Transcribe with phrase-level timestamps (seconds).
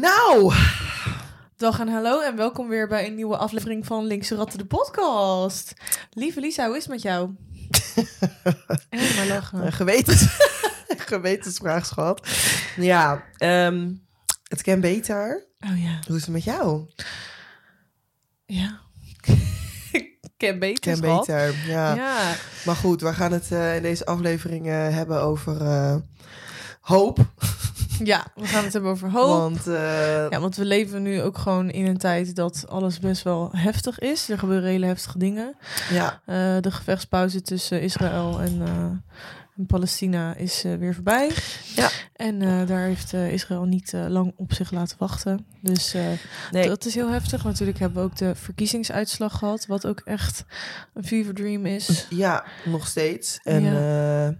[0.00, 0.52] Nou,
[1.56, 5.72] Dag en hallo en welkom weer bij een nieuwe aflevering van Linkse Ratten de podcast.
[6.10, 7.30] Lieve Lisa, hoe is het met jou?
[8.88, 9.72] en maar lachen.
[9.72, 10.26] gewetens,
[11.12, 12.28] gewetensvraag, schat.
[12.76, 13.92] Ja, ehm,
[14.48, 15.46] het kan beter.
[15.58, 16.00] Oh ja.
[16.06, 16.88] Hoe is het met jou?
[18.46, 18.80] Ja.
[20.36, 21.94] Ken beter, Ken beter, ja.
[21.94, 22.34] Ja.
[22.64, 25.96] Maar goed, we gaan het eh, in deze aflevering eh, hebben over eh,
[26.80, 27.18] hoop.
[28.04, 29.38] Ja, we gaan het hebben over hoop.
[29.38, 33.22] Want eh, Ja, want we leven nu ook gewoon in een tijd dat alles best
[33.22, 34.28] wel heftig is.
[34.28, 35.56] Er gebeuren hele heftige dingen.
[35.90, 38.84] ja, Eh, de gevechtspauze tussen Israël en, eh,
[39.56, 41.30] en Palestina is weer voorbij.
[41.74, 41.90] Ja.
[42.12, 45.46] En daar heeft Israël niet lang op zich laten wachten.
[45.60, 45.94] Dus
[46.50, 46.68] nee.
[46.68, 47.44] dat is heel heftig.
[47.44, 50.44] Natuurlijk hebben we ook de verkiezingsuitslag gehad, wat ook echt
[50.94, 52.06] een fever dream is.
[52.10, 53.40] Ja, nog steeds.
[53.42, 54.34] En, Ja.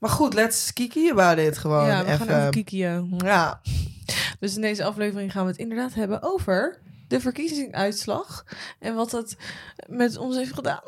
[0.00, 2.26] Maar goed, let's kiki about it gewoon ja, we even.
[2.26, 3.14] gaan even kiekien.
[3.18, 3.60] Ja,
[4.38, 6.78] Dus in deze aflevering gaan we het inderdaad hebben over
[7.08, 8.44] de verkiezingsuitslag
[8.78, 9.36] en wat dat
[9.86, 10.80] met ons heeft gedaan.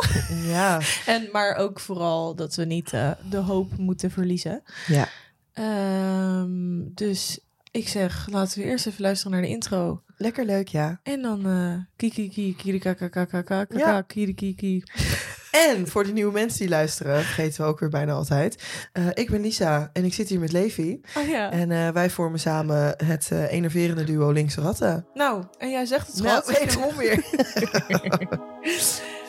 [0.42, 4.62] ja, En maar ook vooral dat we niet eh, de hoop moeten verliezen.
[4.86, 5.08] ja.
[5.52, 7.38] Ehm, dus
[7.72, 10.02] ik zeg, laten we eerst even luisteren naar de intro.
[10.16, 11.00] Lekker leuk, ja.
[11.02, 14.02] En dan eh kiki kiki kiri kaka kaka kaka Ja.
[14.02, 14.82] kiri kiki.
[15.68, 18.62] En voor de nieuwe mensen die luisteren, vergeten we ook weer bijna altijd.
[18.92, 21.00] Eh, ik ben Lisa en ik zit hier met Levi.
[21.18, 21.50] Oh ja.
[21.50, 25.06] En eh, wij vormen samen het enerverende duo Linkse Ratten.
[25.14, 26.58] Nou, en jij zegt het Nou, schat.
[26.58, 27.24] wederom weer.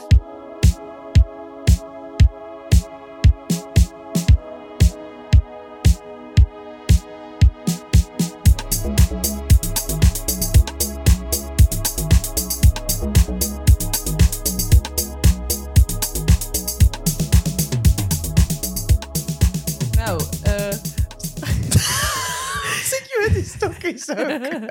[24.16, 24.69] stokjes ook?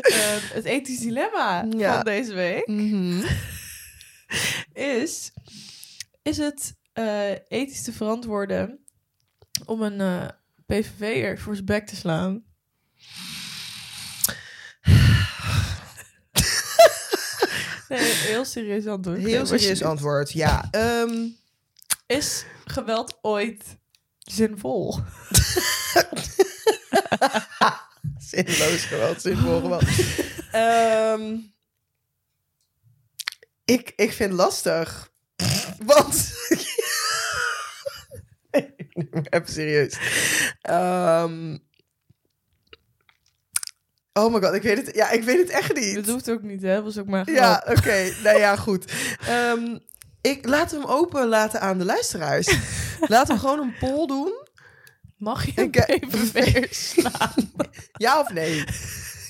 [0.00, 1.94] eh, het ethisch dilemma Ja.
[1.94, 3.22] van deze week Mhm.
[5.02, 5.32] is...
[6.22, 8.78] Is het eh, ethisch te verantwoorden
[9.64, 10.28] om een eh
[10.66, 12.42] PVV'er voor zijn bek te slaan?
[17.88, 19.18] Nee, heel serieus antwoord.
[19.18, 20.68] Heel serieus antwoord, ja.
[20.70, 21.26] Ehm,
[22.06, 23.64] Is geweld ooit
[24.18, 24.98] zinvol?
[28.30, 29.84] zinloos geweld, zinvol geweld.
[30.52, 31.36] Ehm,
[33.64, 35.10] ik, ik vind lastig.
[35.84, 36.32] Want...
[39.30, 39.98] Even serieus.
[40.60, 41.56] Ehm,
[44.12, 45.94] oh my god, ik weet het, ja, ik weet het echt niet.
[45.94, 46.82] Dat hoeft ook niet, hè?
[46.82, 48.12] Was ook maar Ja, oké.
[48.24, 48.92] nou ja, goed.
[49.26, 49.78] Ehm,
[50.20, 52.56] ik laat hem open laten aan de luisteraars.
[53.00, 54.48] Laat hem gewoon een poll doen.
[55.20, 57.50] Mag je een eh, PVV'er slaan?
[57.92, 58.64] Ja of nee?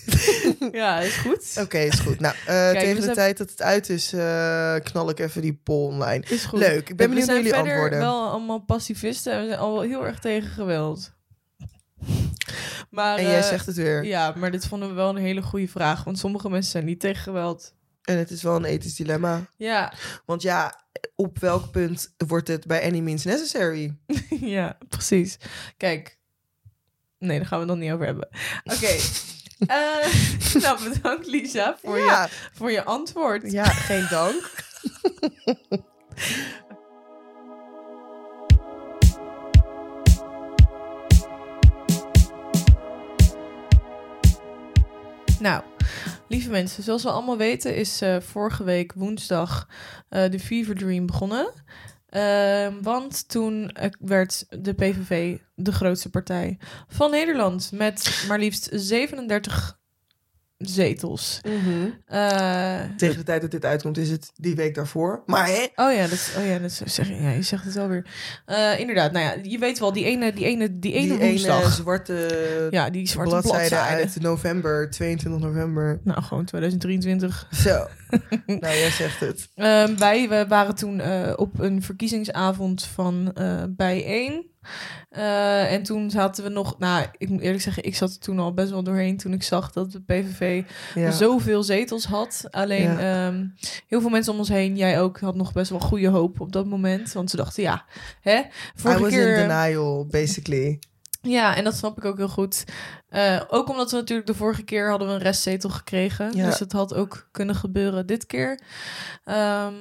[0.72, 1.56] ja, is goed.
[1.60, 2.20] Oké, is goed.
[2.20, 5.42] Nou, eh, we tegen de zijn- tijd dat het uit is, eh, knal ik even
[5.42, 6.24] die poll online.
[6.28, 6.58] Is goed.
[6.58, 7.98] Leuk, ik ben we benieuwd naar zijn jullie antwoorden.
[7.98, 11.12] wel allemaal pacifisten en we zijn al heel erg tegen geweld.
[12.90, 14.04] Maar, En jij eh, zegt het weer.
[14.04, 16.04] Ja, maar dit vonden we wel een hele goede vraag.
[16.04, 17.74] Want sommige mensen zijn niet tegen geweld.
[18.02, 19.40] En het is wel een ethisch dilemma.
[19.56, 19.92] Ja,
[20.26, 20.74] Want ja,
[21.16, 23.96] op welk punt wordt het bij any means necessary?
[24.56, 25.36] ja, precies.
[25.76, 26.18] Kijk.
[27.18, 28.28] Nee, daar gaan we het nog niet over hebben.
[28.64, 28.96] Oké.
[29.60, 30.06] Eh,
[30.62, 32.22] nou, bedankt Lisa voor, ja.
[32.22, 33.52] je, voor je antwoord.
[33.52, 34.64] ja, geen dank.
[45.40, 45.62] Nou,
[46.30, 49.68] lieve mensen, zoals we allemaal weten is eh, vorige week woensdag
[50.08, 51.52] eh, de Fever Dream begonnen.
[52.08, 56.58] Ehm, want toen eh, werd de PVV de grootste partij
[56.88, 59.79] van Nederland met maar liefst 37
[60.60, 61.40] zetels.
[61.44, 61.88] Mhm.
[62.06, 65.22] Eh, Tegen de tijd dat dit uitkomt is het die week daarvoor.
[65.26, 65.66] Maar hè?
[65.76, 68.06] Oh ja, dat, oh ja, dat zeg, ja, je zegt het alweer.
[68.46, 71.62] Eh inderdaad, nou ja, je weet wel, die ene, die ene, die ene die woensdag.
[71.62, 74.02] ene zwarte ja, die zwarte bladzijde, bladzijde.
[74.02, 76.00] uit november, 22 november.
[76.04, 77.46] Nou, gewoon 2023.
[77.50, 77.86] Zo.
[78.46, 79.48] nou, jij zegt het.
[79.54, 84.48] Ehm, wij we waren toen eh, op een verkiezingsavond van eh bijeen.
[85.10, 88.38] Eh, en toen zaten we nog, nou, ik moet eerlijk zeggen, ik zat er toen
[88.38, 90.62] al best wel doorheen toen ik zag dat de PVV
[90.94, 91.10] Ja.
[91.10, 92.46] zoveel zetels had.
[92.50, 93.26] Alleen Ja.
[93.26, 93.46] ehm,
[93.88, 96.52] heel veel mensen om ons heen, jij ook, had nog best wel goede hoop op
[96.52, 97.12] dat moment.
[97.12, 97.84] Want ze dachten, ja,
[98.20, 99.38] hè, I vorige was keer...
[99.38, 100.78] in denial, basically.
[101.22, 102.64] Ja, en dat snap ik ook heel goed.
[103.08, 106.36] Eh, ook omdat we natuurlijk de vorige keer hadden we een restzetel gekregen.
[106.36, 106.44] Ja.
[106.46, 108.60] Dus het had ook kunnen gebeuren dit keer.
[109.24, 109.74] Ehm,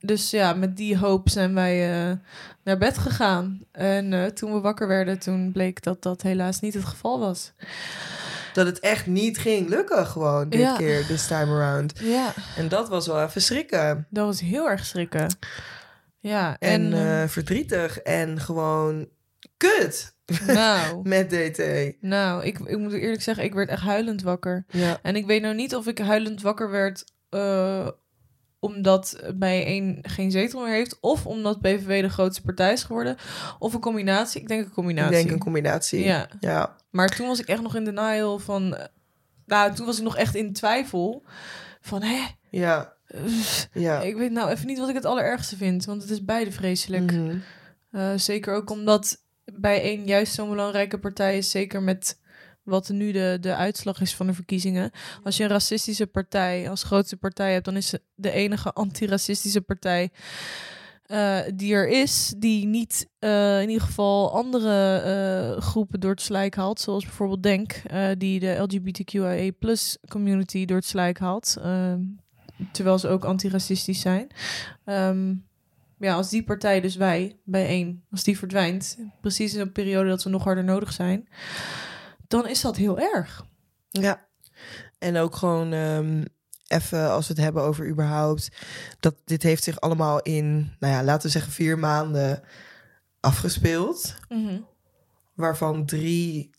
[0.00, 2.16] dus ja, met die hoop zijn wij eh,
[2.64, 3.60] naar bed gegaan.
[3.72, 7.52] En eh, toen we wakker werden, toen bleek dat dat helaas niet het geval was.
[8.52, 10.76] dat het echt niet ging lukken gewoon dit Ja.
[10.76, 11.98] keer, this time around.
[11.98, 14.06] Ja, En dat was wel even schrikken.
[14.10, 15.36] dat was heel erg schrikken.
[16.18, 19.08] Ja, En, en, eh, eh, verdrietig en gewoon
[19.56, 20.14] kut
[20.46, 21.62] nou, met DT.
[22.00, 24.64] nou ik, ik moet eerlijk zeggen, ik werd echt huilend wakker.
[24.68, 24.98] Ja.
[25.02, 27.88] En ik weet nou niet of ik huilend wakker werd eh,
[28.58, 33.16] omdat bijeen geen zetel meer heeft, of omdat PVV de grootste partij is geworden,
[33.58, 34.40] of een combinatie.
[34.40, 35.12] Ik denk een Ik combinatie.
[35.16, 36.04] denk een combinatie.
[36.04, 36.76] Ja, Ja.
[36.90, 38.84] maar toen was ik echt nog in denial van, eh,
[39.46, 41.22] nou, toen was ik nog echt in twijfel
[41.80, 42.20] van, hè,
[42.50, 42.94] Ja.
[43.72, 44.00] Ja.
[44.00, 47.12] ik weet nou even niet wat ik het allerergste vind, want het is beide vreselijk.
[47.12, 47.36] Mhm.
[47.90, 49.24] Eh, zeker ook omdat
[49.54, 52.20] bij één juist zo'n belangrijke partij is, zeker met
[52.62, 54.90] wat nu de, de uitslag is van de verkiezingen.
[55.22, 60.10] Als je een racistische partij als grootste partij hebt, dan is de enige antiracistische partij
[61.06, 66.20] eh, die er is, die niet eh, in ieder geval andere eh, groepen door het
[66.20, 67.82] slijk haalt, zoals bijvoorbeeld Denk,
[68.18, 69.52] die de LGBTQIA
[70.08, 71.56] community door het slijk haalt,
[72.72, 74.26] terwijl ze ook antiracistisch zijn.
[74.84, 75.34] Ehm,
[75.98, 80.22] ja, als die partij, dus wij, bijeen, als die verdwijnt, precies in een periode dat
[80.22, 81.28] we nog harder nodig zijn,
[82.26, 83.46] dan is dat heel erg.
[83.90, 84.26] Ja.
[84.98, 86.22] En ook gewoon ehm,
[86.66, 88.48] even als we het hebben over überhaupt.
[89.00, 92.42] Dat dit heeft zich allemaal in, nou ja, laten we zeggen vier maanden
[93.20, 94.14] afgespeeld.
[95.34, 96.50] Waarvan drie,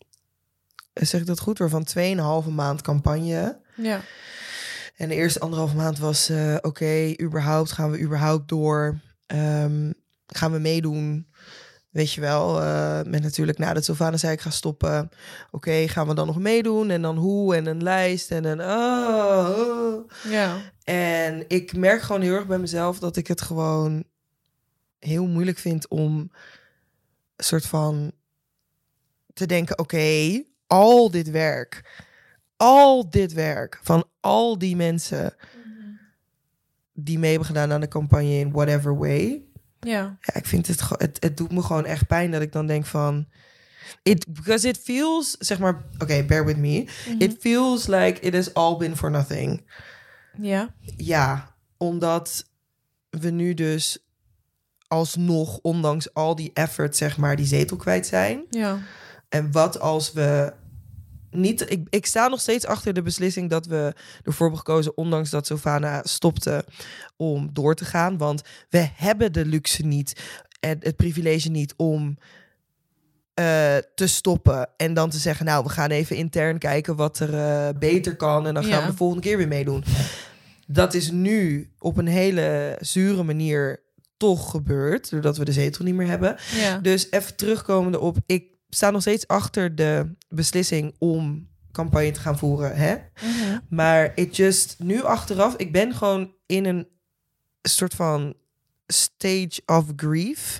[0.92, 1.58] zeg ik dat goed?
[1.58, 3.60] Waarvan tweeënhalve maand campagne.
[3.76, 4.00] Ja.
[4.96, 9.00] En de eerste anderhalve maand was, eh, oké, überhaupt gaan we überhaupt door?
[9.28, 9.92] Ehm,
[10.26, 11.26] gaan we meedoen?
[11.90, 15.10] Weet je wel, eh, met natuurlijk nadat Sylvana zei ik ga stoppen.
[15.50, 16.90] Oké, gaan we dan nog meedoen?
[16.90, 17.56] En dan hoe?
[17.56, 18.60] En een lijst en een...
[18.60, 20.10] Oh, oh.
[20.30, 20.56] Ja.
[20.84, 24.04] En ik merk gewoon heel erg bij mezelf dat ik het gewoon
[24.98, 26.18] heel moeilijk vind om
[27.36, 28.12] een soort van
[29.34, 32.04] te denken: oké, al dit werk,
[32.56, 35.34] al dit werk van al die mensen
[37.00, 39.42] die mee hebben gedaan aan de campagne in whatever way.
[39.80, 40.18] Ja.
[40.20, 42.86] Ja, ik vind het, het, het doet me gewoon echt pijn dat ik dan denk
[42.86, 43.28] van.
[44.02, 46.86] It, because it feels, zeg maar, oké, bear with me.
[47.18, 49.70] It feels like it has all been for nothing.
[50.40, 50.74] Ja.
[50.96, 52.50] Ja, omdat
[53.10, 53.98] we nu dus
[54.88, 58.44] alsnog, ondanks al die effort, zeg maar, die zetel kwijt zijn.
[58.50, 58.78] Ja.
[59.28, 60.52] En wat als we
[61.30, 61.70] niet...
[61.70, 63.94] Ik, ik sta nog steeds achter de beslissing dat we
[64.24, 64.96] ervoor hebben gekozen...
[64.96, 66.64] ondanks dat Sylvana stopte
[67.16, 68.18] om door te gaan.
[68.18, 70.20] Want we hebben de luxe niet
[70.60, 72.18] en het privilege niet om...
[73.34, 77.34] eh, te stoppen en dan te zeggen, nou, we gaan even intern kijken wat er
[77.34, 78.84] eh, beter kan en dan gaan Ja.
[78.84, 79.84] we de volgende keer weer meedoen.
[80.66, 83.80] Dat is nu op een hele zure manier
[84.16, 86.36] toch gebeurd, doordat we de zetel niet meer hebben.
[86.56, 86.78] Ja.
[86.78, 92.38] Dus even terugkomende op, ik sta nog steeds achter de beslissing om campagne te gaan
[92.38, 92.76] voeren.
[92.76, 92.94] Hè?
[92.94, 93.58] Mhm.
[93.68, 96.88] Maar it just, nu achteraf, ik ben gewoon in een
[97.62, 98.34] soort van
[98.86, 100.58] stage of grief,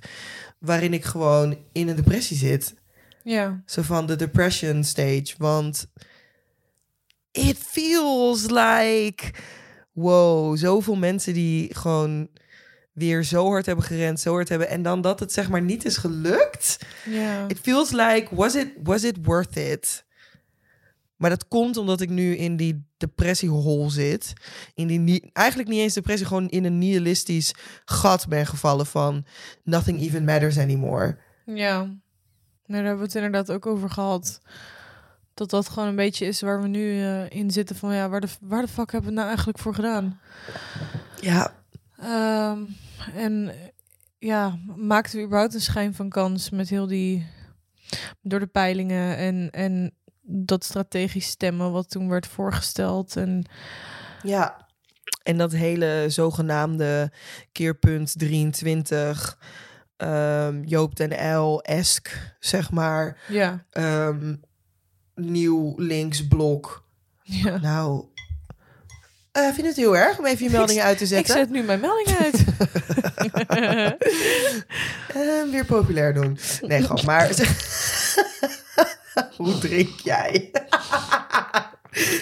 [0.58, 2.75] waarin ik gewoon in een depressie zit.
[3.22, 3.62] Ja.
[3.66, 5.34] Zo van de depression stage.
[5.38, 5.87] Want
[7.32, 9.31] it feels like,
[9.93, 12.28] wow, zoveel mensen die gewoon
[12.99, 14.69] weer zo hard hebben gerend, zo hard hebben.
[14.69, 16.79] En dan dat het zeg maar niet is gelukt.
[17.05, 17.49] Ja.
[17.49, 20.06] It feels like, was it, was it worth it?
[21.17, 24.32] Maar dat komt omdat ik nu in die depressiehol zit.
[24.75, 29.25] In die, eigenlijk niet eens depressie, gewoon in een nihilistisch gat ben gevallen van
[29.63, 31.17] nothing even matters anymore.
[31.44, 31.79] Ja.
[31.79, 31.96] Nou,
[32.67, 34.41] daar hebben we het inderdaad ook over gehad.
[35.34, 37.77] Dat dat gewoon een beetje is waar we nu eh, in zitten.
[37.77, 40.20] Van ja, waar de, waar de fuck hebben we nou eigenlijk voor gedaan?
[41.20, 41.58] Ja,
[41.99, 42.58] Ehm,
[43.14, 43.52] en
[44.19, 47.26] ja, maakten we überhaupt een schijn van kans met heel die...
[48.22, 53.17] Door de peilingen en, en dat strategisch stemmen wat toen werd voorgesteld.
[53.17, 53.44] En
[54.22, 54.69] Ja,
[55.22, 57.12] en dat hele zogenaamde
[57.52, 59.38] keerpunt 23,
[59.96, 64.34] ehm, Joop den L-esk, zeg maar, ja, ehm,
[65.14, 66.84] nieuw linksblok.
[67.22, 67.58] ja.
[67.58, 68.05] Nou,
[69.39, 71.35] eh vind je het heel erg om even je meldingen uit te Ik zetten?
[71.35, 72.45] zet nu mijn melding uit.
[75.15, 76.39] Eh, weer populair doen.
[76.63, 77.31] Nee, grap, maar...
[79.37, 80.51] Hoe drink jij?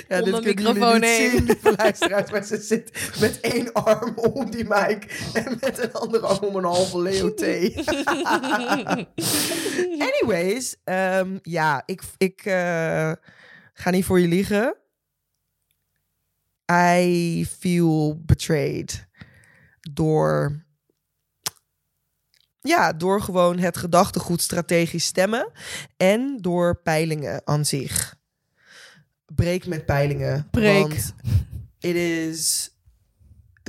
[0.08, 1.30] Ja, Onder dit kunnen microfoon heen.
[1.30, 5.92] zien, lieve luisteraars, maar ze zit met één arm om die mic en met een
[5.92, 7.84] andere arm om een halve Leo thee.
[9.98, 13.12] Anyways, ehm, ja, ik, ik eh,
[13.74, 14.76] ga niet voor je liegen.
[16.72, 19.06] I feel betrayed
[19.92, 20.64] door
[22.60, 25.50] ja, door gewoon het gedachtegoed strategisch stemmen
[25.96, 28.14] en door peilingen aan zich.
[29.34, 30.48] breek met peilingen.
[30.50, 30.80] Breek.
[30.88, 31.14] Want
[31.78, 32.70] it is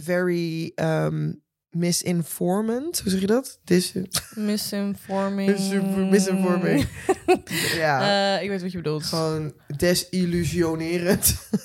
[0.04, 3.00] very um, misinformant.
[3.00, 3.60] Hoe zeg je dat?
[3.64, 3.94] Dis
[4.36, 5.50] Misinforming.
[5.52, 6.88] Misinfor- misinforming.
[7.84, 9.04] ja, Eh, ik weet wat je bedoelt.
[9.04, 11.36] gewoon desillusionerend.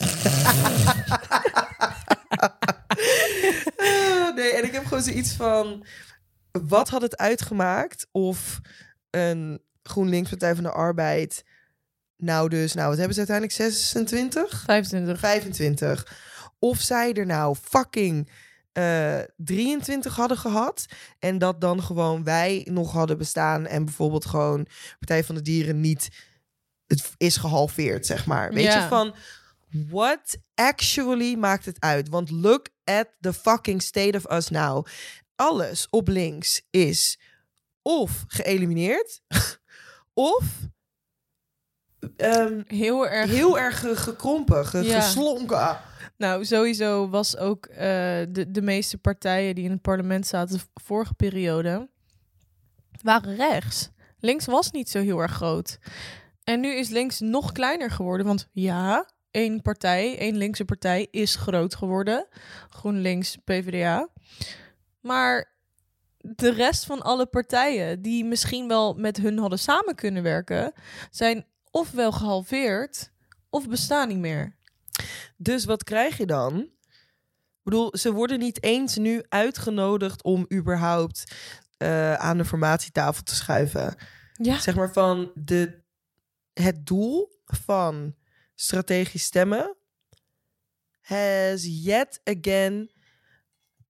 [4.37, 5.85] nee, en ik heb gewoon zoiets van...
[6.68, 8.61] Wat had het uitgemaakt of
[9.11, 11.44] een GroenLinks Partij van de Arbeid...
[12.16, 13.56] Nou dus, nou, wat hebben ze uiteindelijk?
[13.59, 14.62] 26?
[14.66, 15.18] 25.
[15.18, 16.21] 25.
[16.59, 18.30] Of zij er nou fucking
[18.73, 20.87] eh 23 hadden gehad.
[21.18, 23.66] En dat dan gewoon wij nog hadden bestaan.
[23.66, 24.66] En bijvoorbeeld gewoon
[24.99, 26.09] Partij van de Dieren niet.
[26.87, 28.52] Het is gehalveerd, zeg maar.
[28.52, 28.82] Weet Ja.
[28.82, 29.14] je van.
[29.88, 32.09] What actually maakt het uit?
[32.09, 34.87] Want look at the fucking state of us now.
[35.37, 37.19] Alles op links is
[37.83, 39.21] of geëlimineerd.
[40.14, 40.45] of
[42.17, 43.31] ehm, Heel erg.
[43.31, 45.00] heel erg ge- gekrompen, ge- Ja.
[45.00, 45.79] geslonken.
[46.17, 47.76] Nou, sowieso was ook eh,
[48.29, 51.91] de, de meeste partijen die in het parlement zaten de vorige periode,
[53.02, 53.91] waren rechts.
[54.19, 55.79] Links was niet zo heel erg groot.
[56.45, 61.35] En nu is links nog kleiner geworden, want ja, één partij, één linkse partij is
[61.35, 62.27] groot geworden.
[62.69, 64.09] GroenLinks, PvdA.
[65.01, 65.53] Maar
[66.19, 70.73] de rest van alle partijen die misschien wel met hun hadden samen kunnen werken,
[71.11, 73.11] zijn ofwel gehalveerd
[73.51, 74.57] of bestaan niet meer.
[75.37, 76.59] Dus wat krijg je dan?
[76.59, 81.35] Ik bedoel, ze worden niet eens nu uitgenodigd om überhaupt
[81.77, 83.95] eh, aan de formatietafel te schuiven.
[84.33, 84.59] Ja.
[84.59, 85.83] Zeg maar van de,
[86.53, 88.15] het doel van
[88.62, 89.76] strategisch stemmen
[91.00, 92.90] has yet again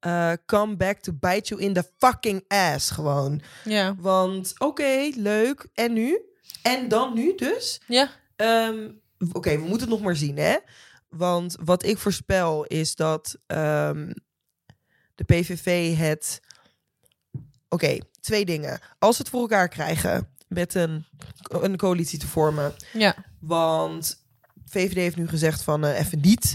[0.07, 3.43] uh, come back to bite you in the fucking ass gewoon.
[3.65, 3.95] Ja.
[3.99, 5.69] Want oké, leuk.
[5.75, 6.21] En nu?
[6.63, 7.81] En dan nu dus?
[7.87, 8.11] Ja.
[8.37, 8.91] Ehm,
[9.33, 10.57] Oké, we moeten het nog maar zien, hè?
[11.09, 14.13] Want wat ik voorspel is dat ehm,
[15.15, 16.41] de PVV het...
[17.69, 18.81] Oké, twee dingen.
[18.99, 21.05] Als we het voor elkaar krijgen met een,
[21.43, 22.75] een coalitie te vormen...
[22.93, 23.15] Ja.
[23.41, 24.22] Want
[24.73, 26.55] VVD heeft nu gezegd van eh, even niet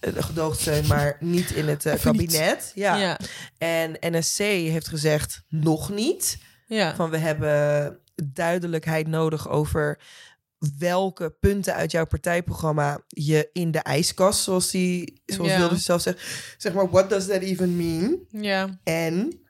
[0.00, 2.72] eh, gedoogd zijn, maar niet in het eh, kabinet.
[2.74, 2.96] Ja.
[2.96, 3.18] Ja.
[3.58, 6.38] En NSC heeft gezegd nog niet.
[6.66, 6.94] Ja.
[6.94, 9.98] Van we hebben duidelijkheid nodig over
[10.78, 15.56] welke punten uit jouw partijprogramma je in de ijskast, zoals die, zoals.
[15.56, 16.20] Wilders zelf zegt,
[16.56, 18.18] zeg maar, what does that even mean?
[18.30, 18.78] Ja.
[18.84, 19.40] En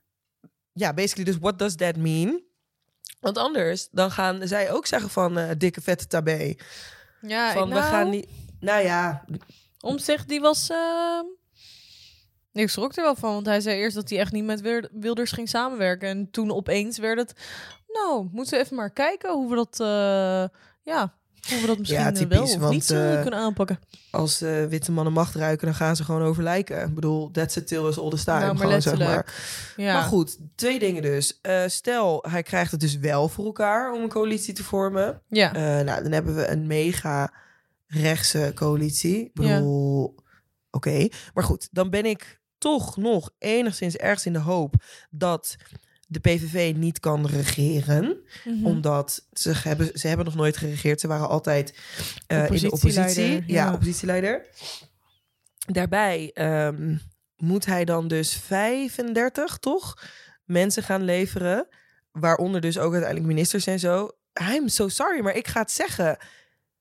[0.73, 2.43] ja, basically dus what does that mean?
[3.21, 6.55] Want anders dan gaan zij ook zeggen van dikke vette tabé.
[7.21, 8.29] Ja, Van ik- we nou, gaan niet.
[8.61, 9.25] Nou ja,
[9.81, 10.71] Omtzigt, die was...
[10.71, 11.21] eh,
[12.53, 14.89] Ik schrok er wel van, want hij zei eerst dat hij echt niet met Wil-
[14.93, 16.09] Wilders ging samenwerken.
[16.09, 17.33] En toen opeens werd het...
[17.89, 19.81] Nou, moeten we even maar kijken hoe we dat...
[19.81, 21.15] eh, ja,
[21.49, 23.79] hoe we dat misschien Ja, eh, typisch, wel of want, niet eh, eh, kunnen aanpakken.
[24.11, 26.89] als witte mannen macht ruiken, dan gaan ze gewoon over lijken.
[26.89, 28.39] Ik bedoel, that's a till is all the time.
[28.39, 29.35] Nou, maar gewoon, zeg maar.
[29.77, 29.93] Ja.
[29.93, 31.41] Maar goed, twee dingen dus.
[31.67, 35.23] Stel, hij krijgt het dus wel voor elkaar om een coalitie te vormen.
[35.29, 35.53] Ja.
[35.83, 37.33] Nou, dan hebben we een mega
[37.87, 39.25] rechtse coalitie.
[39.25, 40.15] Ik bedoel,
[40.71, 41.09] oké.
[41.35, 44.75] Maar goed, dan ben ik toch nog enigszins ergens in de hoop
[45.11, 45.57] dat
[46.11, 48.17] de PVV niet kan regeren.
[48.45, 48.67] Mhm.
[48.67, 51.01] Omdat ze hebben, ze hebben nog nooit geregeerd.
[51.01, 51.79] Ze waren altijd
[52.27, 53.33] eh, in de oppositie.
[53.33, 53.73] Ja, ja.
[53.73, 54.47] oppositieleider.
[55.67, 56.97] Daarbij ehm,
[57.37, 60.03] moet hij dan dus 35, toch?
[60.45, 61.69] Mensen gaan leveren.
[62.13, 64.11] Waaronder dus ook uiteindelijk ministers en zo.
[64.53, 66.19] I'm so sorry, maar ik ga het zeggen.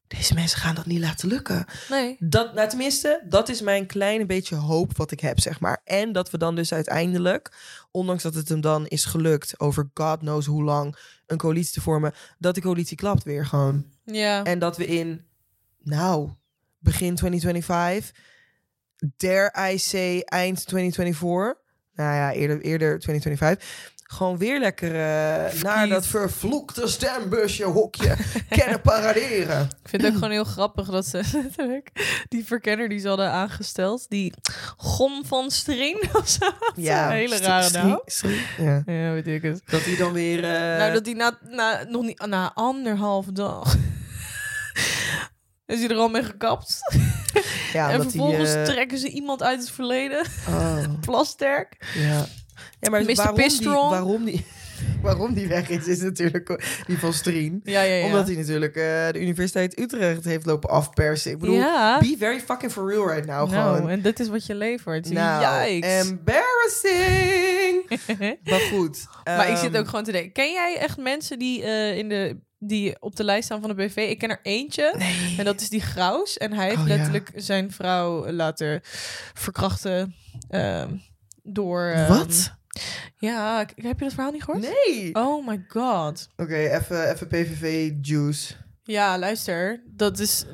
[0.08, 1.66] Deze mensen gaan dat niet laten lukken.
[1.90, 2.16] Nee.
[2.20, 5.82] Dat, nou, tenminste, dat is mijn kleine beetje hoop wat ik heb, zeg maar.
[5.84, 7.52] En dat we dan dus uiteindelijk,
[7.92, 11.82] ondanks dat het hem dan is gelukt over God knows hoe lang een coalitie te
[11.82, 13.86] vormen, dat de coalitie klapt weer gewoon.
[14.04, 14.44] Ja.
[14.44, 15.26] En dat we in,
[15.84, 16.30] nou,
[16.80, 18.12] begin 2025,
[19.18, 25.88] dare I say eind 2024, nou ja, eerder, eerder 2025, gewoon weer lekker eh, naar
[25.90, 28.16] dat vervloekte stembusje hokje
[28.50, 29.62] kennen paraderen.
[29.84, 31.92] Ik vind het ook gewoon heel grappig dat ze letterlijk
[32.30, 34.34] die verkenner die ze hadden aangesteld, die
[34.78, 36.50] Gon van Strien of zo.
[36.76, 38.02] Ja, een hele rare naam.
[38.58, 38.84] ja.
[38.86, 39.62] Ja, weet ik het.
[39.66, 40.44] Dat hij dan weer...
[40.44, 43.76] eh, nou, dat die na, na, nog niet, na anderhalve dag
[45.66, 46.80] is hij er al mee gekapt.
[47.74, 50.26] ja, en dat vervolgens hij, eh, trekken ze iemand uit het verleden.
[50.50, 51.76] oh, Plasterk.
[51.96, 52.26] ja.
[52.80, 53.16] Ja, maar Mr.
[53.16, 54.46] waarom die, waarom, die,
[55.02, 57.60] waarom die weg is, is natuurlijk die van Strien.
[57.64, 58.06] Ja, ja, ja.
[58.06, 61.32] Omdat hij natuurlijk eh, de Universiteit Utrecht heeft lopen afpersen.
[61.32, 61.60] Ik bedoel,
[62.00, 63.52] be very fucking for real right now.
[63.52, 63.90] nou, gewoon.
[63.90, 65.10] en dit is wat je levert.
[65.10, 66.10] Nou, Yikes.
[66.10, 67.90] embarrassing.
[68.50, 69.08] maar goed.
[69.24, 70.32] Maar ik zit ehm, ook gewoon te denken.
[70.32, 73.76] Ken jij echt mensen die eh, in de die op de lijst staan van de
[73.76, 73.96] BV.
[73.96, 74.94] Ik ken er eentje.
[74.98, 75.36] Nee.
[75.38, 76.38] En dat is die Graus.
[76.38, 76.96] En hij heeft Oh, ja.
[76.96, 78.80] letterlijk zijn vrouw laten
[79.34, 80.16] verkrachten
[80.50, 80.90] ehm,
[81.44, 81.84] door...
[81.86, 82.56] ehm, Wat?
[83.18, 84.68] Ja, heb je dat verhaal niet gehoord?
[84.86, 85.16] Nee.
[85.16, 86.30] Oh my god.
[86.36, 88.54] Oké, even, even PVV juice.
[88.84, 89.84] Ja, luister.
[89.88, 90.46] Dat is,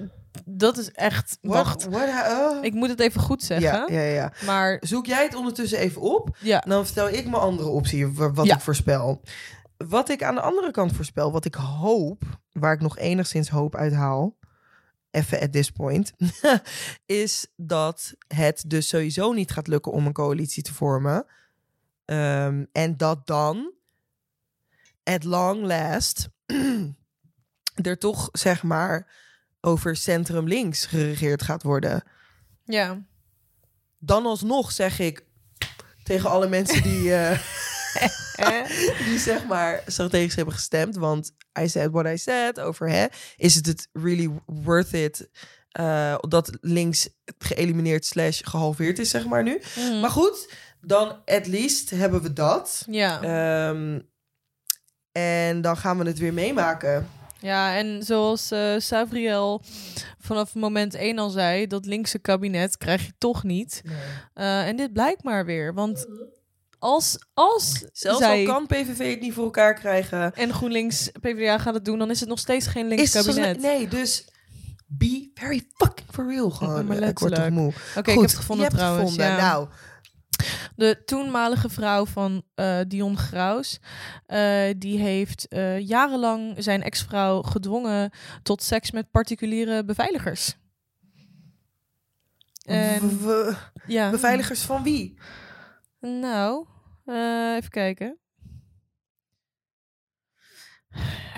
[0.45, 1.37] dat is echt...
[1.41, 1.83] Wacht.
[1.89, 2.09] What?
[2.27, 2.63] Oh.
[2.63, 3.93] Ik moet het even goed zeggen.
[3.93, 4.33] ja, ja, ja.
[4.45, 6.37] Maar Zoek jij het ondertussen even op.
[6.39, 8.55] ja, dan vertel ik mijn andere optie, wa- wat Ja.
[8.55, 9.21] ik voorspel.
[9.77, 13.75] Wat ik aan de andere kant voorspel, wat ik hoop, waar ik nog enigszins hoop
[13.75, 14.37] uit haal,
[15.11, 16.13] even at this point,
[17.05, 21.25] is dat het dus sowieso niet gaat lukken om een coalitie te vormen.
[22.13, 23.73] Ehm, en dat dan,
[25.03, 26.29] at long last,
[27.89, 29.11] er toch zeg maar
[29.61, 32.03] over centrum links geregeerd gaat worden
[32.63, 33.05] ja.
[33.99, 35.25] dan alsnog zeg ik
[36.03, 37.39] tegen alle mensen die, eh,
[39.07, 40.95] die zeg maar strategisch hebben gestemd.
[40.95, 43.05] Want I said what I said over hè,
[43.35, 45.29] is het het really worth it
[45.73, 49.61] eh, dat links geëlimineerd slash gehalveerd is zeg maar nu.
[49.75, 49.99] Mhm.
[49.99, 50.53] Maar goed,
[50.85, 52.85] dan at least hebben we dat.
[52.89, 53.21] ja.
[53.21, 53.99] Ehm,
[55.11, 57.07] en dan gaan we het weer meemaken.
[57.39, 59.61] ja, en zoals eh Savriel
[60.19, 63.81] vanaf moment 1 al zei, dat linkse kabinet krijg je toch niet.
[64.33, 65.73] Eh, en dit blijkt maar weer.
[65.73, 66.05] Want
[66.79, 71.57] als, als Zelfs zij al kan PVV het niet voor elkaar krijgen, en GroenLinks PvdA
[71.57, 73.61] gaat het doen, dan is het nog steeds geen links is het zo- kabinet.
[73.61, 74.27] nee, dus
[74.87, 76.85] be very fucking for real gewoon.
[76.85, 77.55] maar ik word toch letterlijk.
[77.55, 77.73] moe.
[77.97, 79.01] Oké, ik heb het gevonden trouwens.
[79.11, 79.25] gevonden.
[79.35, 79.37] ja.
[79.51, 79.67] Nou,
[80.75, 83.79] De toenmalige vrouw van eh, Dion Graus,
[84.25, 88.11] eh, die heeft eh, jarenlang zijn ex-vrouw gedwongen
[88.43, 90.55] tot seks met particuliere beveiligers.
[92.65, 93.19] En,
[93.87, 94.09] ja.
[94.09, 95.17] beveiligers van wie?
[95.99, 96.65] Nou,
[97.55, 98.17] even kijken.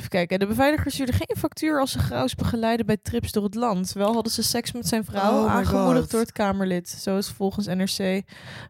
[0.05, 0.39] Even kijken.
[0.39, 3.91] De beveiligers stuurden geen factuur als ze Graus begeleiden bij trips door het land.
[3.91, 6.89] Wel hadden ze seks met zijn vrouw, Oh aangemoedigd door het Kamerlid.
[6.89, 8.24] Zo is volgens NRC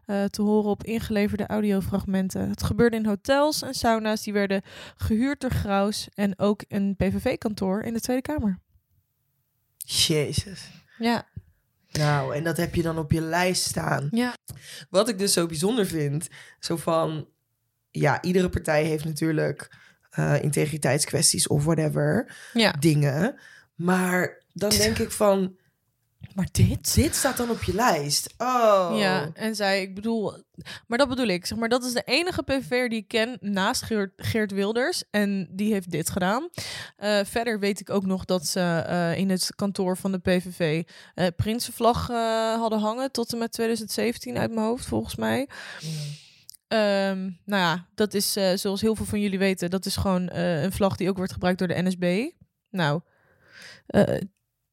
[0.06, 2.48] eh, te horen op ingeleverde audiofragmenten.
[2.48, 4.62] Het gebeurde in hotels en sauna's die werden
[4.96, 8.58] gehuurd door Graus en ook een PVV-kantoor in de Tweede Kamer.
[9.76, 10.70] Jezus.
[10.98, 11.28] Ja.
[11.90, 14.08] Nou, en dat heb je dan op je lijst staan.
[14.10, 14.34] Ja.
[14.90, 17.28] Wat ik dus zo bijzonder vind, zo van,
[17.90, 19.84] ja, iedere partij heeft natuurlijk
[20.16, 22.70] eh, integriteitskwesties of whatever, Ja.
[22.78, 23.34] dingen.
[23.74, 25.56] Maar dan denk ik van,
[26.34, 26.94] Maar dit?
[26.94, 28.34] dit staat dan op je lijst.
[28.38, 28.90] Oh.
[28.94, 30.42] Ja, en zij, ik bedoel,
[30.86, 31.46] maar dat bedoel ik.
[31.46, 35.04] Zeg maar, dat is de enige PVV'er die ik ken naast Geert, Geert Wilders.
[35.10, 36.48] En die heeft dit gedaan.
[36.96, 40.82] Eh, verder weet ik ook nog dat ze eh, in het kantoor van de PVV
[41.36, 42.06] Prinsenvlag
[42.58, 43.12] hadden hangen.
[43.12, 45.48] Tot en met 2017 uit mijn hoofd, volgens mij.
[46.68, 50.28] Ehm, nou ja, dat is eh, zoals heel veel van jullie weten, dat is gewoon
[50.28, 52.30] eh, een vlag die ook wordt gebruikt door de NSB.
[52.70, 53.00] Nou,
[53.86, 54.20] eh,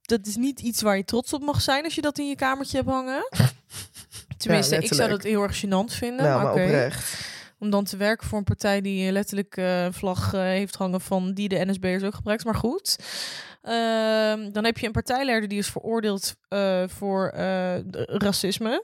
[0.01, 2.35] dat is niet iets waar je trots op mag zijn als je dat in je
[2.35, 3.29] kamertje hebt hangen.
[4.37, 6.25] Tenminste, ik zou dat heel erg gênant vinden.
[6.25, 7.31] Nou, maar oprecht.
[7.59, 11.49] Om dan te werken voor een partij die letterlijk een vlag heeft hangen van die
[11.49, 12.45] de NSB'ers ook gebruikt.
[12.45, 12.95] Maar goed.
[13.61, 16.35] Ehm, dan heb je een partijleider die is veroordeeld
[16.87, 17.31] voor
[18.07, 18.83] racisme.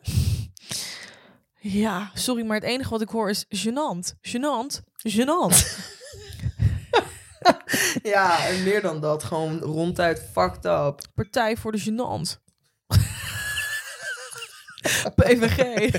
[1.61, 4.13] Ja, sorry, maar het enige wat ik hoor is gênant.
[4.21, 4.81] Gênant.
[5.07, 5.57] Gênant.
[8.03, 9.23] Ja, en meer dan dat.
[9.23, 11.01] Gewoon ronduit fucked up.
[11.15, 12.37] Partij voor de gênant.
[15.15, 15.91] PVG.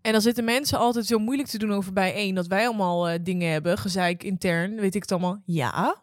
[0.00, 3.18] En dan zitten mensen altijd zo moeilijk te doen over bijeen dat wij allemaal eh,
[3.22, 5.42] dingen hebben, gezeik intern, weet ik het allemaal.
[5.44, 6.02] Ja.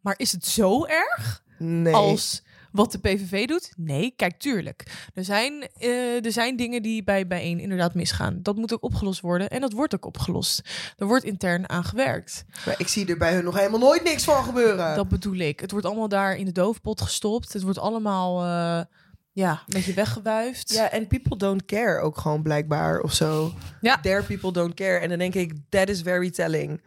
[0.00, 1.94] Maar is het zo erg Nee.
[1.94, 3.72] als wat de PVV doet?
[3.76, 5.08] Nee, kijk, tuurlijk.
[5.14, 8.38] Er zijn, eh, er zijn dingen die bij bijeen inderdaad misgaan.
[8.42, 10.62] Dat moet ook opgelost worden en dat wordt ook opgelost.
[10.96, 12.44] Er wordt intern aan gewerkt.
[12.66, 14.96] Maar ik zie er bij hun nog helemaal nooit niks van gebeuren.
[14.96, 15.60] Dat bedoel ik.
[15.60, 17.52] Het wordt allemaal daar in de doofpot gestopt.
[17.52, 18.84] Het wordt allemaal eh,
[19.32, 20.72] ja, een beetje weggewuifd.
[20.72, 23.52] Ja, en people don't care ook gewoon blijkbaar of zo.
[23.80, 24.00] Ja.
[24.00, 24.98] Their people don't care.
[24.98, 26.82] En dan denk ik, that is very telling.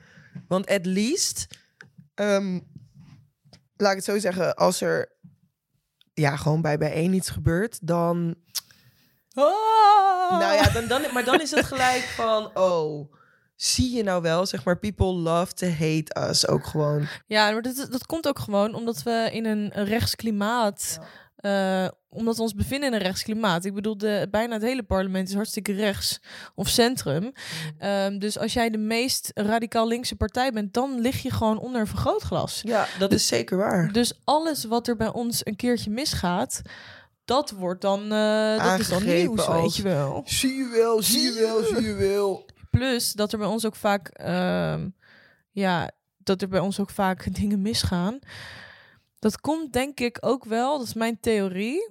[0.48, 1.48] Want at least,
[2.14, 2.60] ehm,
[3.76, 5.20] laat ik het zo zeggen, als er
[6.14, 8.36] ja, gewoon bij bijeen iets gebeurt, dan...
[9.34, 10.40] Ah!
[10.40, 13.14] Nou ja, dan, dan, maar dan is het gelijk van, oh,
[13.56, 17.08] zie je nou wel, zeg maar, people love to hate us ook gewoon.
[17.28, 21.00] Ja, maar dat, dat komt ook gewoon omdat we in een rechtsklimaat...
[21.42, 23.66] eh, omdat we ons bevinden in een rechtsklimaat.
[23.66, 26.20] Ik bedoel, de, bijna het hele parlement is hartstikke rechts
[26.56, 27.32] of centrum.
[27.78, 31.82] Ehm, dus als jij de meest radicaal linkse partij bent, dan lig je gewoon onder
[31.82, 32.60] een vergrootglas.
[32.64, 33.92] Ja, dat is zeker waar.
[33.92, 36.62] Dus alles wat er bij ons een keertje misgaat,
[37.26, 40.22] dat wordt dan, eh, dat is dan nieuws, als- weet je wel.
[40.26, 42.46] Zie je wel, zie je wel, zie je wel.
[42.70, 44.90] Plus dat er bij ons ook vaak, ehm,
[45.52, 48.20] ja, dat er bij ons ook vaak dingen misgaan.
[49.22, 51.90] Dat komt denk ik ook wel, dat is mijn theorie,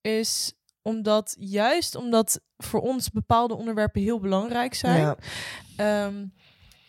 [0.00, 5.00] is omdat juist omdat voor ons bepaalde onderwerpen heel belangrijk zijn.
[5.00, 5.16] Ja.
[5.76, 6.24] Ehm,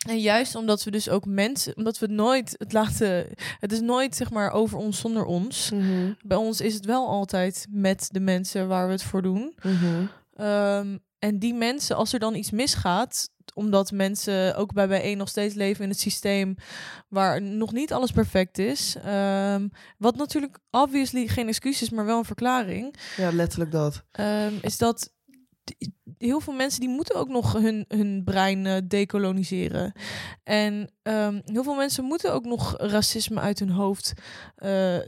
[0.08, 3.26] en juist omdat we dus ook mensen, omdat we nooit het laten,
[3.60, 5.70] het is nooit zeg maar over ons zonder ons.
[5.70, 6.12] Mhm.
[6.22, 9.54] Bij ons is het wel altijd met de mensen waar we het voor doen.
[9.62, 10.06] Mhm.
[10.34, 15.28] Ehm, en die mensen, als er dan iets misgaat, omdat mensen ook bij bijeen nog
[15.28, 16.54] steeds leven in het systeem
[17.08, 18.96] waar nog niet alles perfect is.
[19.04, 22.94] ehm, wat natuurlijk obviously geen excuus is, maar wel een verklaring.
[23.16, 24.04] Ja, letterlijk dat.
[24.12, 25.14] ehm, is dat
[26.18, 29.92] heel veel mensen die moeten ook nog hun, hun brein eh, decoloniseren.
[30.42, 34.12] En ehm, heel veel mensen moeten ook nog racisme uit hun hoofd
[34.56, 34.98] eh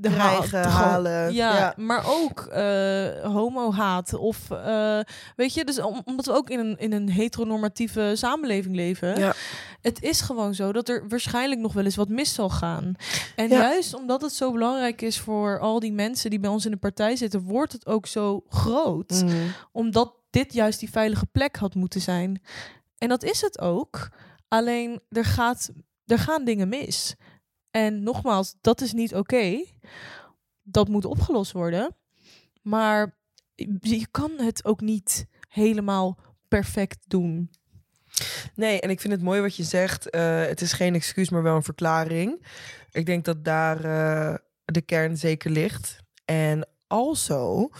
[0.00, 1.32] de Dreigen, halen.
[1.32, 1.74] Ja, Ja.
[1.76, 4.14] maar ook eh homo-haat.
[4.14, 5.00] Of eh,
[5.36, 9.18] weet je, dus om- omdat we ook in een, in een heteronormatieve samenleving leven.
[9.18, 9.32] Ja.
[9.80, 12.94] Het is gewoon zo dat er waarschijnlijk nog wel eens wat mis zal gaan.
[13.36, 13.58] En Ja.
[13.60, 16.76] juist omdat het zo belangrijk is voor al die mensen die bij ons in de
[16.76, 19.10] partij zitten, wordt het ook zo groot.
[19.24, 19.36] Mhm.
[19.72, 22.42] Omdat dit juist die veilige plek had moeten zijn.
[22.98, 24.08] En dat is het ook.
[24.48, 25.70] Alleen er, gaat,
[26.06, 27.14] er gaan dingen mis.
[27.70, 29.64] En nogmaals, dat is niet oké.
[30.62, 31.96] Dat moet opgelost worden.
[32.62, 33.18] Maar
[33.80, 37.50] je kan het ook niet helemaal perfect doen.
[38.54, 40.10] Nee, en ik vind het mooi wat je zegt.
[40.10, 42.46] eh, het is geen excuus, maar wel een verklaring.
[42.90, 45.98] Ik denk dat daar eh, de kern zeker ligt.
[46.24, 47.70] En also,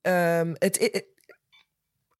[0.00, 1.04] ehm, het,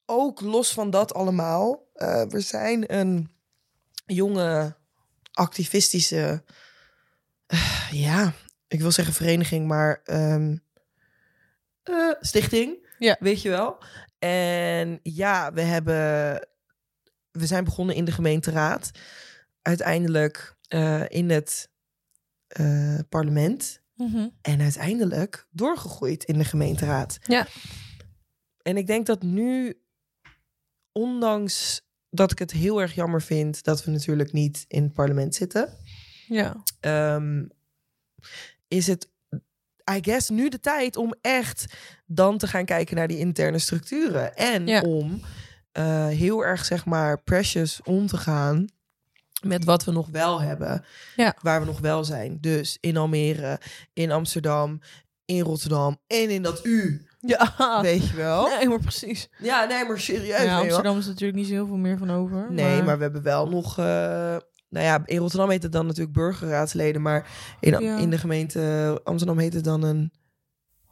[0.05, 3.31] ook los van dat allemaal, eh, we zijn een
[4.05, 4.75] jonge
[5.31, 6.43] activistische,
[7.91, 8.33] ja,
[8.67, 10.57] ik wil zeggen vereniging, maar ehm,
[11.83, 13.17] eh, stichting, Ja.
[13.19, 13.77] weet je wel.
[14.19, 16.03] En ja, we hebben
[17.31, 18.91] we zijn begonnen in de gemeenteraad.
[19.61, 21.69] Uiteindelijk eh, in het
[22.47, 23.81] eh, parlement.
[24.41, 27.17] En uiteindelijk doorgegroeid in de gemeenteraad.
[27.23, 27.47] Ja.
[28.61, 29.81] En ik denk dat nu,
[30.91, 35.35] ondanks dat ik het heel erg jammer vind dat we natuurlijk niet in het parlement
[35.35, 35.77] zitten,
[36.33, 36.63] Ja.
[36.79, 37.45] ehm,
[38.67, 39.09] is het,
[39.91, 41.73] I guess, nu de tijd om echt
[42.05, 44.35] dan te gaan kijken naar die interne structuren.
[44.35, 44.81] En Ja.
[44.81, 45.21] om
[45.71, 48.67] eh, heel erg, zeg maar, precious om te gaan
[49.43, 50.85] met wat we nog wel hebben.
[51.15, 51.35] Ja.
[51.41, 52.37] Waar we nog wel zijn.
[52.41, 53.59] Dus in Almere,
[53.93, 54.81] in Amsterdam,
[55.25, 57.07] in Rotterdam en in dat U.
[57.19, 57.81] Ja.
[57.81, 58.47] Weet je wel?
[58.47, 59.29] Nee, maar precies.
[59.37, 60.43] Ja, nee, maar serieus.
[60.43, 60.59] Ja?
[60.59, 62.51] Amsterdam is natuurlijk niet zo heel veel meer van over.
[62.51, 62.97] Nee, maar...
[62.97, 63.77] we hebben wel nog.
[63.79, 64.35] eh,
[64.73, 67.27] nou ja, in Rotterdam heet het dan natuurlijk burgerraadsleden, maar
[67.59, 67.97] in, Ja.
[67.97, 70.11] in de gemeente Amsterdam heet het dan een.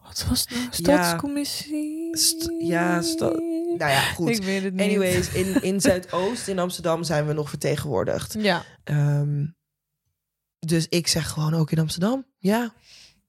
[0.03, 0.67] Wat was het nou?
[0.71, 2.17] Stadscommissie?
[2.17, 3.29] St- ja, sta-
[3.77, 4.29] Nou ja, goed.
[4.29, 4.81] Ik weet het niet.
[4.81, 8.35] Anyways, in, in Zuidoost in Amsterdam zijn we nog vertegenwoordigd.
[8.39, 8.63] Ja.
[8.83, 9.45] Ehm,
[10.59, 12.25] dus ik zeg gewoon ook in Amsterdam.
[12.37, 12.73] Ja,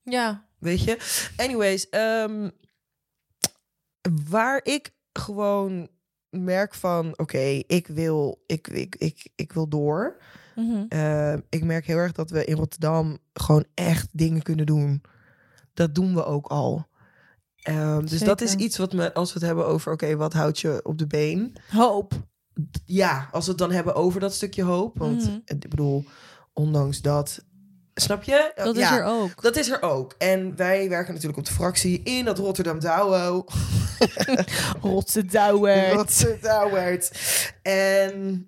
[0.02, 0.46] Ja.
[0.58, 0.96] weet je.
[1.36, 2.48] Anyways, ehm,
[4.28, 5.88] waar ik gewoon
[6.40, 10.16] merk van, oké, ik wil, ik, ik, ik, ik wil door.
[10.54, 10.84] Mhm.
[10.88, 15.02] Eh, ik merk heel erg dat we in Rotterdam gewoon echt dingen kunnen doen.
[15.74, 16.86] Dat doen we ook al.
[17.62, 20.60] Ehm, dus dat is iets wat me, als we het hebben over, oké, wat houdt
[20.60, 21.56] je op de been?
[21.70, 22.12] Hoop.
[22.84, 24.98] Ja, als we het dan hebben over dat stukje hoop.
[24.98, 25.38] Want Mhm.
[25.44, 26.04] ik bedoel,
[26.52, 27.44] ondanks dat,
[27.94, 28.52] snap je?
[28.54, 29.42] Dat ja, is er ook.
[29.42, 30.14] Dat is er ook.
[30.18, 33.44] En wij werken natuurlijk op de fractie in dat Rotterdam Douwe.
[34.82, 35.60] Rotterdam
[36.40, 37.12] Douwert.
[37.62, 38.46] En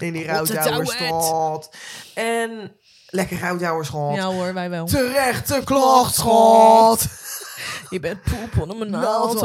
[0.00, 1.70] in die Routdouwerstad.
[2.14, 4.14] En lekker Routdouwerschat.
[4.14, 4.86] Ja hoor, wij wel.
[4.86, 7.06] Terechte klacht, schat.
[7.90, 9.42] Je bent poep onder mijn Naald.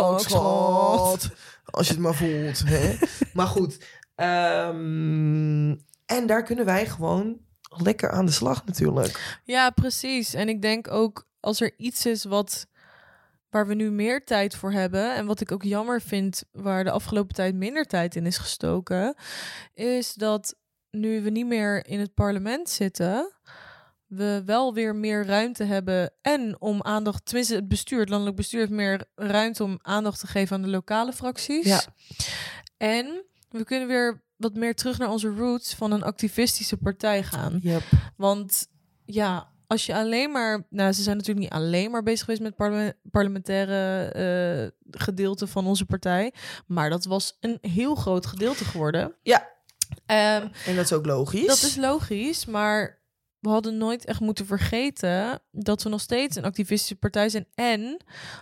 [1.65, 2.63] Als je het maar voelt.
[2.65, 2.96] Hè?
[3.34, 3.78] maar goed.
[4.15, 9.39] ehm, en daar kunnen wij gewoon lekker aan de slag natuurlijk.
[9.43, 10.34] Ja, precies.
[10.34, 12.67] En ik denk ook als er iets is wat
[13.54, 16.92] waar we nu meer tijd voor hebben en wat ik ook jammer vind waar de
[16.92, 19.16] afgelopen tijd minder tijd in is gestoken,
[19.74, 20.56] is dat
[20.92, 23.34] nu we niet meer in het parlement zitten,
[24.06, 28.60] we wel weer meer ruimte hebben en om aandacht, tenminste het bestuur, het landelijk bestuur
[28.60, 31.66] heeft meer ruimte om aandacht te geven aan de lokale fracties.
[31.66, 31.82] Ja.
[32.78, 37.60] En we kunnen weer wat meer terug naar onze roots van een activistische partij gaan.
[37.62, 37.84] Yep.
[38.16, 38.68] Want
[39.06, 40.65] ja, als je alleen maar...
[40.69, 44.71] Nou, ze zijn natuurlijk niet alleen maar bezig geweest met parle- parlementaire eh
[45.02, 46.34] gedeelte van onze partij.
[46.67, 49.13] Maar dat was een heel groot gedeelte geworden.
[49.21, 49.49] Ja.
[50.06, 51.47] Ehm, En dat is ook logisch.
[51.47, 53.02] dat is logisch, maar
[53.39, 57.45] we hadden nooit echt moeten vergeten dat we nog steeds een activistische partij zijn.
[57.56, 57.97] En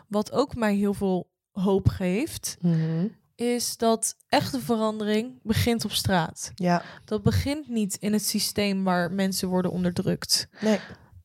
[0.07, 3.07] wat ook mij heel veel hoop geeft, Mhm.
[3.35, 6.51] is dat echte verandering begint op straat.
[6.55, 10.47] Ja, Dat begint niet in het systeem waar mensen worden onderdrukt.
[10.61, 10.79] nee.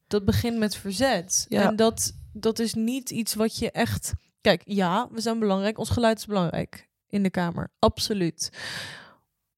[0.06, 1.46] Dat begint met verzet.
[1.48, 1.62] Ja.
[1.62, 4.12] En dat, dat is niet iets wat je echt.
[4.40, 5.78] Kijk, ja, we zijn belangrijk.
[5.78, 7.72] Ons geluid is belangrijk in de Kamer.
[7.78, 8.50] Absoluut.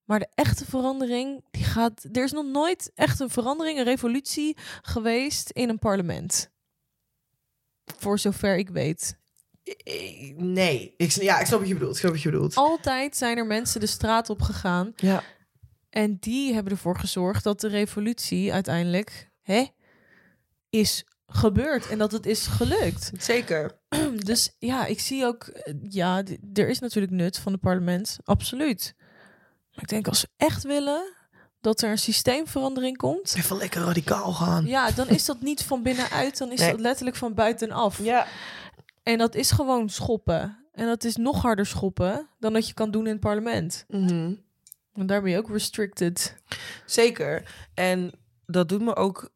[0.03, 2.05] Maar de echte verandering, die gaat.
[2.11, 6.49] Er is nog nooit echt een verandering, een revolutie geweest in een parlement.
[7.97, 9.17] Voor zover ik weet.
[10.35, 11.93] Nee, ik, ja, ik snap wat je bedoelt.
[11.93, 12.55] Ik snap wat je bedoelt.
[12.55, 14.93] Altijd zijn er mensen de straat op gegaan.
[14.95, 15.23] Ja,
[15.89, 19.65] En die hebben ervoor gezorgd dat de revolutie uiteindelijk hè,
[20.69, 21.89] is gebeurd.
[21.89, 23.11] En dat het is gelukt.
[23.33, 23.77] zeker.
[24.29, 28.93] Dus ja, ik zie ook, eh, ja, er is natuurlijk nut van het parlement, absoluut.
[29.73, 31.13] Maar ik denk als we echt willen
[31.61, 34.65] dat er een systeemverandering komt, Even lekker radicaal gaan.
[34.65, 36.71] ja, dan is dat niet van binnenuit, dan is Nee.
[36.71, 38.03] dat letterlijk van buitenaf.
[38.03, 38.27] Ja.
[39.03, 40.57] En dat is gewoon schoppen.
[40.71, 43.85] En dat is nog harder schoppen dan dat je kan doen in het parlement.
[43.87, 44.33] Mhm.
[44.93, 46.35] En daar ben je ook restricted.
[46.85, 47.43] Zeker.
[47.73, 48.11] En
[48.45, 49.29] dat doet me ook.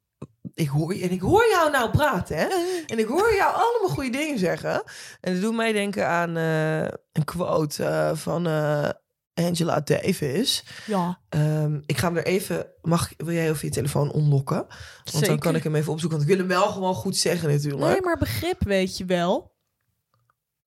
[0.54, 2.48] Ik hoor, je- en ik hoor jou nou praten, hè?
[2.88, 4.84] En ik hoor jou allemaal goede dingen zeggen.
[5.22, 8.90] En dat doet mij denken aan eh, een quote eh, van eh,
[9.34, 10.64] Angela Davis.
[10.86, 12.68] Ja, Ehm, ik ga hem er even.
[12.82, 14.66] Mag, wil jij even je telefoon onlokken?
[15.12, 16.18] Want dan kan ik hem even opzoeken.
[16.18, 17.84] Want ik wil hem wel gewoon goed zeggen, natuurlijk.
[17.92, 19.52] Nee, maar begrip weet je wel.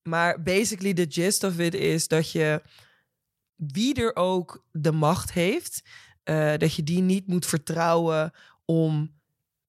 [0.03, 2.63] Maar basically the gist of it is dat je
[3.57, 5.83] wie er ook de macht heeft,
[6.23, 8.33] eh, dat je die niet moet vertrouwen
[8.65, 9.15] om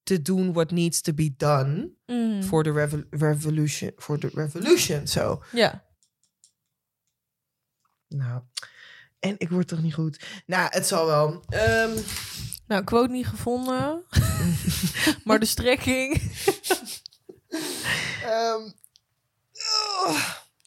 [0.07, 2.63] te doen what needs to be done Mm.
[2.63, 5.07] de revo- revolution, voor de revolution.
[5.07, 5.43] Zo.
[5.51, 5.85] Ja.
[8.07, 8.41] Nou,
[9.19, 10.25] en ik word toch niet goed.
[10.45, 11.43] Nou, het zal wel.
[11.49, 11.97] Ehm,
[12.67, 14.03] Nou, quote niet gevonden.
[15.23, 16.21] maar de strekking.
[18.23, 18.61] Ehm,
[20.05, 20.21] oh,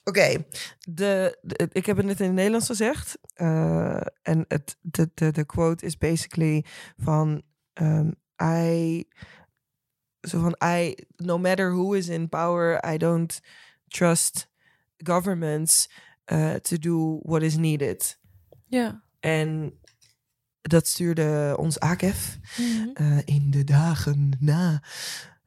[0.04, 0.44] Oké,
[0.88, 3.18] de, de- ik heb het net in het Nederlands gezegd.
[3.34, 6.64] eh, en het, de, de, de quote is basically
[6.96, 7.42] van...
[7.72, 8.10] ehm,
[8.42, 9.04] I,
[10.20, 13.40] zo van, I, no matter who is in power, I don't
[13.88, 14.48] trust
[14.96, 15.88] governments
[16.32, 18.18] uh, to do what is needed.
[18.66, 19.02] Ja.
[19.20, 19.78] En
[20.62, 22.88] dat stuurde ons AKEF Mhm.
[22.94, 24.82] eh, in de dagen na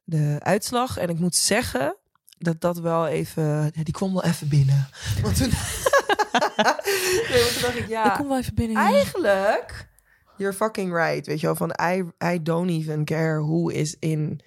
[0.03, 0.97] de uitslag.
[0.97, 1.97] En ik moet zeggen
[2.37, 3.43] dat dat wel even...
[3.73, 4.87] Ja, die kwam wel even binnen.
[5.21, 5.49] Want toen...
[7.29, 8.05] nee, want toen dacht ik, ja...
[8.11, 8.81] Ik kom wel even binnen.
[8.81, 8.91] ja.
[8.93, 9.89] Eigenlijk,
[10.43, 11.27] you're fucking right.
[11.27, 12.03] Weet je wel, van I,
[12.33, 14.41] I don't even care who is in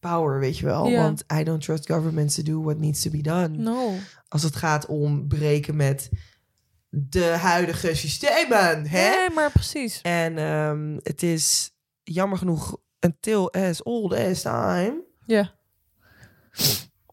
[0.00, 0.92] power, weet je wel.
[0.92, 3.48] Want I don't trust governments to do what needs to be done.
[3.48, 3.92] No.
[4.28, 6.10] Als het gaat om breken met
[6.88, 9.08] de huidige systemen, hè?
[9.08, 10.00] Nee, maar precies.
[10.00, 15.02] En ehm, het is jammer genoeg until as old as time.
[15.26, 15.54] Ja.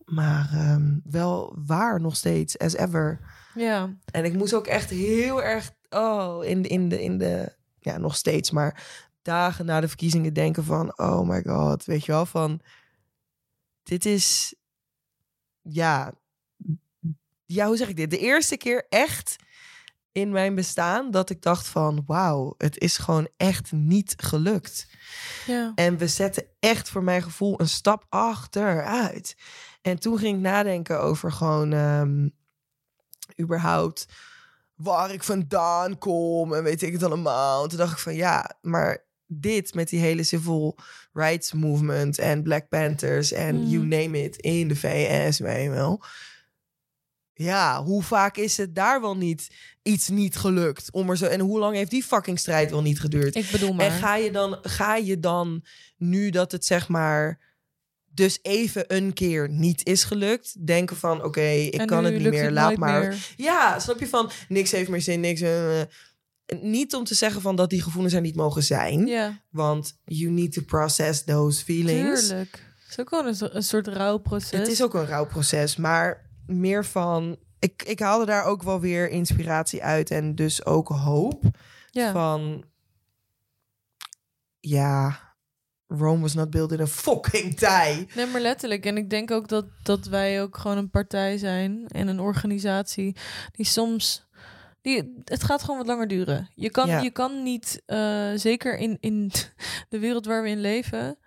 [0.05, 3.19] Maar ehm, wel waar nog steeds, as ever.
[3.55, 3.95] Ja.
[4.11, 7.55] En ik moest ook echt heel erg, oh, in de, in de, in de,
[7.87, 8.85] ja, nog steeds, maar
[9.21, 12.61] dagen na de verkiezingen denken van, oh my god, weet je wel, van,
[13.83, 14.55] dit is,
[15.61, 16.13] ja,
[17.45, 18.09] ja, hoe zeg ik dit?
[18.09, 19.35] De eerste keer echt
[20.11, 24.87] in mijn bestaan dat ik dacht van, wauw, het is gewoon echt niet gelukt.
[25.45, 25.71] Ja.
[25.75, 29.35] En we zetten echt voor mijn gevoel een stap achteruit.
[29.81, 32.29] En toen ging ik nadenken over gewoon ehm,
[33.41, 34.05] überhaupt
[34.77, 37.63] waar ik vandaan kom en weet ik het allemaal.
[37.63, 40.77] En toen dacht ik van ja, maar dit met die hele civil
[41.13, 43.65] rights movement en Black Panthers en Mm.
[43.65, 46.03] you name it in de VS, weet je wel.
[47.33, 49.47] Ja, hoe vaak is het daar wel niet
[49.81, 50.91] iets niet gelukt?
[50.91, 53.35] Om er zo, en hoe lang heeft die fucking strijd wel niet geduurd?
[53.35, 53.85] Ik bedoel maar.
[53.85, 55.63] En ga je, dan, ga je dan,
[55.97, 57.39] nu dat het zeg maar
[58.17, 62.29] dus even een keer niet is gelukt, denken van oké, ik En kan het niet
[62.29, 62.99] meer, laat maar.
[62.99, 63.33] meer.
[63.35, 65.41] Ja, snap je van niks heeft meer zin, niks.
[65.41, 65.87] eh, eh.
[66.61, 69.09] niet om te zeggen van dat die gevoelens er niet mogen zijn,
[69.49, 72.27] want you need to process those feelings.
[72.27, 72.65] tuurlijk.
[72.79, 74.59] Het is ook gewoon een, een soort rouwproces.
[74.59, 77.37] Het is ook een rouwproces, maar meer van.
[77.59, 81.43] Ik, ik haalde daar ook wel weer inspiratie uit en dus ook hoop
[81.91, 82.63] van.
[84.59, 85.26] Ja,
[85.87, 88.07] Rome was not built in a fucking day.
[88.15, 88.85] Nee, maar letterlijk.
[88.85, 93.15] En ik denk ook dat, dat wij ook gewoon een partij zijn en een organisatie
[93.51, 94.25] die soms.
[94.81, 96.49] Die, het gaat gewoon wat langer duren.
[96.55, 96.99] Je kan, Ja.
[97.01, 99.31] je kan niet, eh, zeker in, in
[99.89, 101.17] de wereld waar we in leven,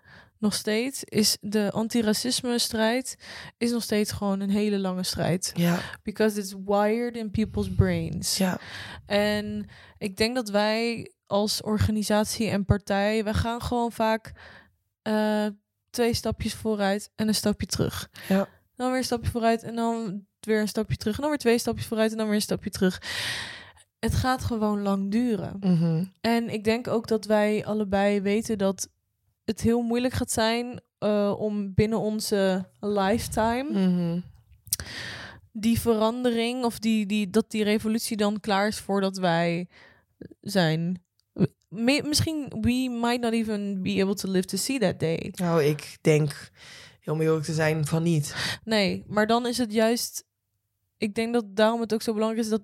[0.40, 3.16] nog steeds, is de antiracisme-strijd
[3.59, 5.53] is nog steeds gewoon een hele lange strijd.
[5.55, 8.37] Ja, Because it's wired in people's brains.
[8.37, 8.59] ja,
[9.07, 14.33] En ik denk dat wij als organisatie en partij, we gaan gewoon vaak
[15.03, 15.46] eh,
[15.90, 18.09] twee stapjes vooruit en een stapje terug.
[18.29, 18.48] Ja.
[18.74, 21.14] Dan weer een stapje vooruit en dan weer een stapje terug.
[21.14, 23.03] En dan weer twee stapjes vooruit en dan weer een stapje terug.
[23.98, 25.57] Het gaat gewoon lang duren.
[25.61, 26.05] Mhm.
[26.20, 28.88] En ik denk ook dat wij allebei weten dat
[29.50, 34.20] het heel moeilijk gaat zijn eh, om binnen onze lifetime Mhm.
[35.52, 39.68] die verandering of die, die, dat die revolutie dan klaar is voordat wij
[40.40, 41.02] zijn.
[41.68, 45.32] Me- misschien we might not even be able to live to see that day.
[45.36, 46.50] Nou, ik denk,
[47.00, 48.58] heel om eerlijk te zijn, van niet.
[48.64, 50.24] Nee, maar dan is het juist.
[50.96, 52.62] Ik denk dat daarom het ook zo belangrijk is dat.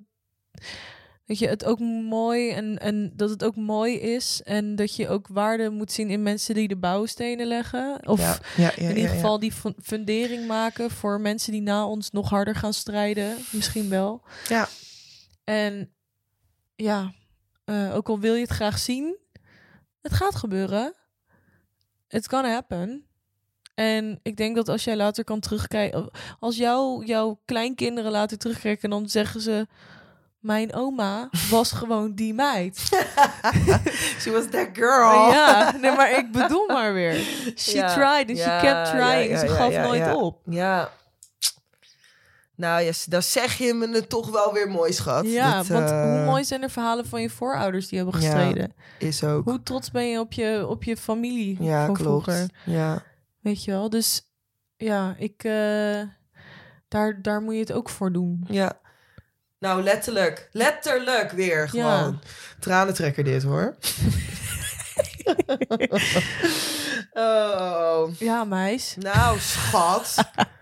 [1.27, 4.43] Dat je het ook mooi en, en dat het ook mooi is.
[4.45, 8.01] En dat je ook waarde moet zien in mensen die de bouwstenen leggen.
[8.09, 11.87] Of ja, ja, ja, in ieder geval die fun- fundering maken voor mensen die na
[11.87, 13.37] ons nog harder gaan strijden.
[13.53, 14.23] Misschien wel.
[14.49, 14.69] Ja.
[15.45, 15.93] En
[16.77, 17.13] ja,
[17.65, 19.17] eh, ook al wil je het graag zien,
[20.03, 20.95] het gaat gebeuren.
[22.09, 23.07] It can happen.
[23.75, 28.91] En ik denk dat als jij later kan terugkijken, als jouw jouw kleinkinderen later terugkijken,
[28.91, 29.67] dan zeggen ze:
[30.47, 32.79] Mijn oma was gewoon die meid.
[34.21, 35.31] She was that girl.
[35.31, 37.15] Ja, nee, maar ik bedoel maar weer.
[37.57, 39.31] She Ja, tried and ja, she kept trying.
[39.31, 40.41] ja, Ze gaf nooit op.
[40.45, 40.91] Ja.
[42.55, 45.27] Nou, ja, dan zeg je me het toch wel weer mooi, schat.
[45.27, 48.27] Ja, Dat, want eh, hoe mooi zijn er verhalen van je voorouders die hebben Ja.
[48.31, 48.73] gestreden?
[48.99, 49.45] Is ook.
[49.45, 52.25] Hoe trots ben je op je, op je familie Ja, van klopt.
[52.25, 52.51] vroeger?
[52.65, 53.03] Ja.
[53.41, 53.91] Weet je wel?
[53.91, 54.23] Dus
[54.77, 56.01] ja, ik, eh,
[56.89, 58.45] daar, daar moet je het ook voor doen.
[58.49, 58.73] ja.
[59.67, 60.49] Nou, letterlijk.
[60.53, 62.21] Letterlijk weer gewoon.
[62.59, 63.75] Tranentrekker dit, hoor.
[67.13, 68.19] oh.
[68.19, 68.95] Ja, meis.
[68.99, 70.15] Nou, schat.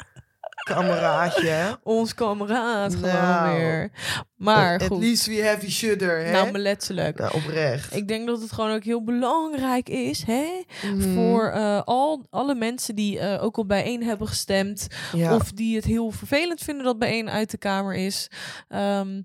[0.64, 1.78] Kameraadje.
[1.82, 3.56] Ons kameraad gewoon Nou.
[3.58, 3.90] weer.
[4.36, 5.00] Maar At goed.
[5.02, 6.32] least we have each other, hè?
[6.32, 7.18] Nou, maar letterlijk.
[7.18, 7.96] Nou, oprecht.
[7.96, 10.62] Ik denk dat het gewoon ook heel belangrijk is, hè?
[10.82, 11.14] Mhm.
[11.14, 14.86] Voor eh, al, alle mensen die eh, ook al bijeen hebben gestemd.
[15.12, 15.34] Ja.
[15.34, 18.28] Of die het heel vervelend vinden dat bijeen uit de Kamer is.
[18.68, 19.22] Ehm,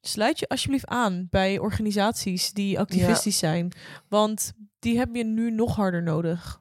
[0.00, 3.72] sluit je alsjeblieft aan bij organisaties die activistisch zijn.
[4.08, 6.60] Want die heb je nu nog harder nodig.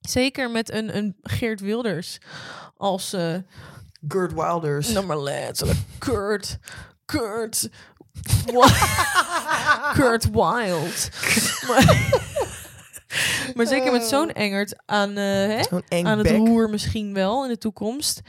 [0.00, 2.18] Zeker met een, een Geert Wilders
[2.76, 3.34] als eh
[4.08, 5.02] Gert Wilders.
[5.02, 6.58] maar letterlijk Kurt
[7.04, 7.68] Kurt
[9.94, 11.08] Kurt Wild
[11.68, 12.10] maar,
[13.54, 17.50] maar zeker met zo'n engert aan, eh, hè, eng aan het roer misschien wel in
[17.50, 18.20] de toekomst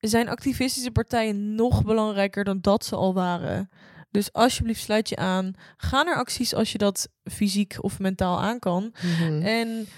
[0.00, 3.70] zijn activistische partijen nog belangrijker dan dat ze al waren.
[4.10, 5.52] Dus alsjeblieft sluit je aan.
[5.76, 8.94] Ga naar acties als je dat fysiek of mentaal aan kan.
[9.02, 9.42] Mhm.
[9.42, 9.88] En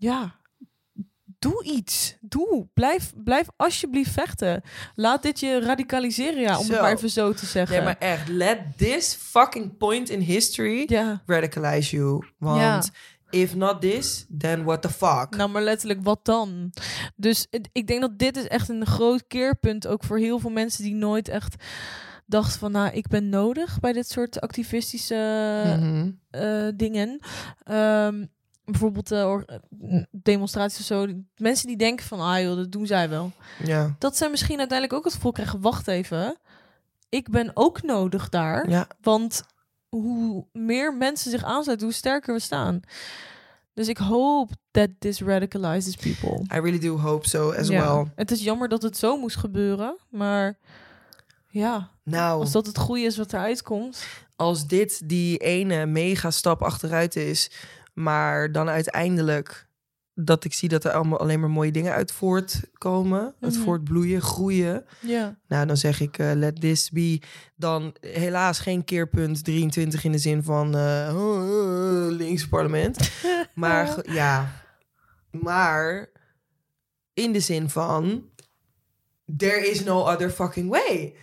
[0.00, 0.34] ja,
[1.38, 2.16] doe iets.
[2.20, 2.68] Doe.
[2.74, 4.62] Blijf, blijf alsjeblieft vechten.
[4.94, 7.76] Laat dit je radicaliseren, ja, om het maar even zo te zeggen.
[7.76, 12.24] Nee, maar echt, let this fucking point in history Ja, radicalize you.
[12.38, 12.90] Want
[13.30, 15.36] if not this, then what the fuck?
[15.36, 16.72] nou maar letterlijk, wat dan?
[17.16, 20.84] Dus ik denk dat dit is echt een groot keerpunt ook voor heel veel mensen
[20.84, 21.64] die nooit echt
[22.26, 25.14] dachten van, nou, ik ben nodig bij dit soort activistische
[25.78, 26.10] Mhm.
[26.30, 27.18] eh, dingen.
[27.64, 28.24] Ehm,
[28.70, 31.06] bijvoorbeeld or- eh, demonstraties of zo.
[31.36, 33.32] Mensen die denken van, ah joh, dat doen zij wel.
[33.64, 33.94] Ja.
[33.98, 36.36] dat zij misschien uiteindelijk ook het gevoel krijgen: wacht even,
[37.08, 38.68] ik ben ook nodig daar.
[38.70, 38.86] Ja.
[39.00, 39.42] Want
[39.88, 42.80] hoe meer mensen zich aansluiten, hoe sterker we staan.
[43.74, 46.40] Dus ik hoop that this radicalizes people.
[46.56, 47.94] I really do hope so as Ja.
[47.94, 48.06] well.
[48.14, 50.58] Het is jammer dat het zo moest gebeuren, maar
[51.48, 54.06] ja, Nou, als dat het goede is wat eruit komt.
[54.36, 57.50] als dit die ene mega stap achteruit is,
[57.94, 59.68] maar dan uiteindelijk
[60.14, 63.62] dat ik zie dat er allemaal alleen maar mooie dingen uit voortkomen, het Mhm.
[63.64, 64.84] voortbloeien, groeien.
[65.00, 67.20] Ja, Nou, dan zeg ik, eh, let this be.
[67.56, 73.10] Dan helaas geen keerpunt 23 in de zin van eh oh, oh, links parlement.
[73.54, 74.52] Maar ja,
[75.30, 76.08] maar
[77.14, 78.24] in de zin van
[79.36, 81.14] there is no other fucking way.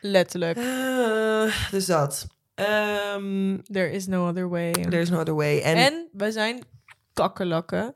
[0.00, 0.56] letterlijk.
[0.58, 2.26] Eh, dus dat.
[2.56, 4.72] Ehm There is no other way.
[4.72, 5.60] there is no other way.
[5.60, 6.62] En, En wij zijn
[7.12, 7.94] kakkerlakken.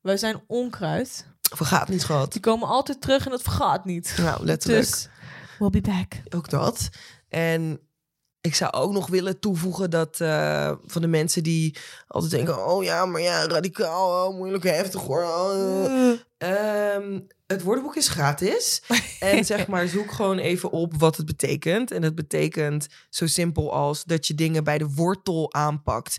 [0.00, 1.26] Wij zijn onkruid.
[1.40, 2.32] vergaat niet, schat.
[2.32, 4.14] Die komen altijd terug en het vergaat niet.
[4.16, 4.82] Nou, letterlijk.
[4.86, 5.08] Dus,
[5.58, 6.22] we'll be back.
[6.34, 6.88] Ook dat.
[7.28, 7.80] En
[8.40, 12.84] ik zou ook nog willen toevoegen dat eh, van de mensen die altijd denken: oh
[12.84, 15.22] ja, maar ja, radicaal, oh, moeilijk, heftig hoor.
[15.22, 16.94] oh, eh.
[16.94, 17.20] Ehm,
[17.52, 18.82] het woordenboek is gratis.
[19.20, 21.90] En zeg maar, zoek gewoon even op wat het betekent.
[21.90, 26.16] En het betekent zo simpel als dat je dingen bij de wortel aanpakt.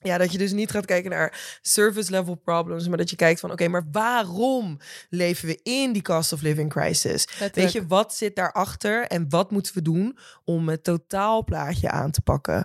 [0.00, 3.40] Ja, dat je dus niet gaat kijken naar service level problems, maar dat je kijkt
[3.40, 7.28] van oké, maar waarom leven we in die cost of living crisis?
[7.52, 12.20] Weet je, wat zit daarachter en wat moeten we doen om het totaalplaatje aan te
[12.20, 12.64] pakken?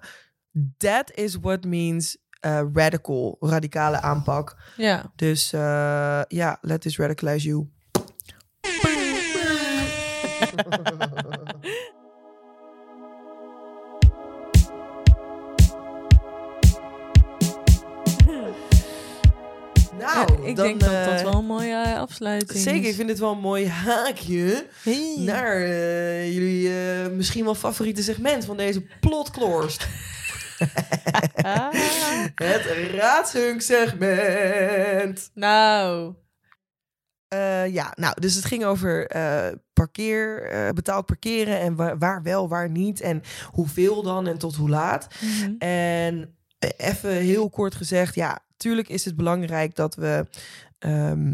[0.77, 4.55] That is what means uh, radical, radicale aanpak.
[4.77, 5.11] Ja.
[5.15, 7.69] Dus eh, ja, let this radicalize you.
[19.97, 22.95] nou, Ja, ik dan, denk dat dat eh, wel een mooie afsluiting Zeker, ik is.
[22.95, 25.15] vind het wel een mooi haakje Hey.
[25.17, 29.87] naar eh, jullie eh, misschien wel favoriete segment van deze plotklorst.
[31.35, 31.73] Ah.
[32.35, 35.29] Het raadshunk-segment.
[35.33, 36.13] Nou,
[37.31, 42.23] Eh, ja, nou, dus het ging over eh, parkeer, eh, betaald parkeren en wa- waar
[42.23, 43.21] wel, waar niet en
[43.51, 45.07] hoeveel dan en tot hoe laat.
[45.21, 45.53] mhm.
[45.57, 46.35] En
[46.77, 50.25] even heel kort gezegd, ja, tuurlijk is het belangrijk dat we
[50.79, 51.33] ehm,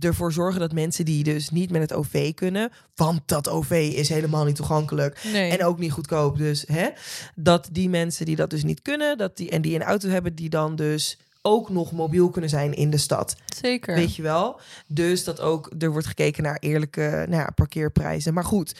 [0.00, 4.08] ervoor zorgen dat mensen die dus niet met het OV kunnen, want dat OV is
[4.08, 5.50] helemaal niet toegankelijk nee.
[5.50, 6.88] en ook niet goedkoop, dus hè,
[7.34, 10.34] dat die mensen die dat dus niet kunnen, dat die en die een auto hebben,
[10.34, 13.34] die dan dus ook nog mobiel kunnen zijn in de stad.
[13.62, 13.94] Zeker.
[13.94, 14.60] Weet je wel?
[14.86, 18.34] Dus dat ook er wordt gekeken naar eerlijke nou ja, parkeerprijzen.
[18.34, 18.74] Maar goed,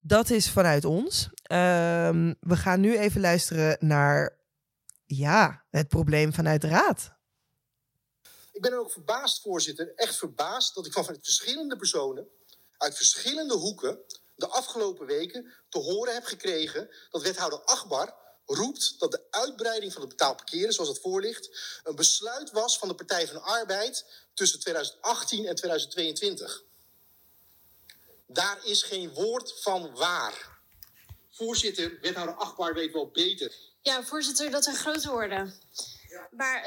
[0.00, 1.28] dat is vanuit ons.
[1.42, 4.36] Ehm, we gaan nu even luisteren naar
[5.06, 7.12] ja, het probleem vanuit de raad.
[8.52, 12.28] Ik ben er ook verbaasd, voorzitter, echt verbaasd dat ik van verschillende personen
[12.76, 13.98] uit verschillende hoeken
[14.34, 18.14] de afgelopen weken te horen heb gekregen dat wethouder Akbar
[18.46, 21.48] roept dat de uitbreiding van het betaald parkeren, zoals het voor ligt,
[21.84, 26.62] een besluit was van de Partij van de Arbeid tussen 2018 en 2022.
[28.26, 30.58] Daar is geen woord van waar.
[31.30, 33.54] Voorzitter, wethouder Akbar weet wel beter.
[33.82, 35.54] Ja, voorzitter, dat zijn grote woorden.
[36.30, 36.62] Maar,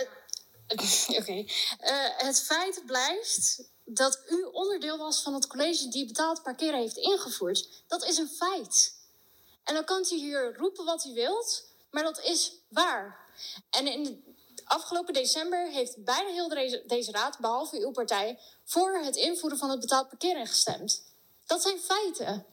[0.67, 1.45] het- oké.
[1.79, 6.97] Eh, het feit blijft dat u onderdeel was van het college die betaald parkeren heeft
[6.97, 7.83] ingevoerd.
[7.87, 8.93] Dat is een feit.
[9.63, 13.27] En dan kan u hier roepen wat u wilt, maar dat is waar.
[13.69, 16.49] En in de afgelopen december heeft bijna heel
[16.87, 21.03] deze, raad, behalve uw partij, voor het invoeren van het betaald parkeren gestemd.
[21.45, 22.45] Dat zijn feiten.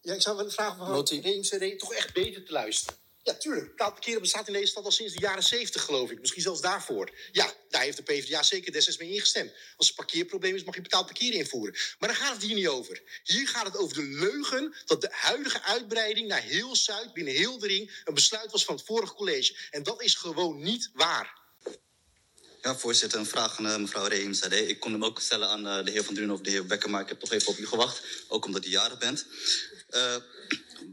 [0.00, 1.04] Ja, ik zou willen vragen van.
[1.04, 3.01] DMCD toch echt beter te luisteren.
[3.24, 3.68] Ja, tuurlijk.
[3.68, 6.20] Betaald parkeren bestaat in deze stad al sinds de jaren 70, geloof ik.
[6.20, 7.10] Misschien zelfs daarvoor.
[7.32, 9.52] Ja, daar heeft de PvdA zeker destijds mee ingestemd.
[9.76, 11.76] Als er parkeerprobleem is, mag je betaald parkeren invoeren.
[11.98, 13.02] Maar daar gaat het hier niet over.
[13.22, 17.58] Hier gaat het over de leugen dat de huidige uitbreiding naar heel Zuid, binnen heel
[17.58, 19.56] de ring, een besluit was van het vorige college.
[19.70, 21.40] En dat is gewoon niet waar.
[22.62, 24.68] Ja, voorzitter, een vraag aan eh, mevrouw Reemzade.
[24.68, 26.90] Ik kon hem ook stellen aan eh, de heer Van Drunen of de heer Becker,
[26.90, 28.02] maar ik heb toch even op u gewacht.
[28.28, 29.26] Ook omdat u jarig bent.
[29.88, 30.16] Eh,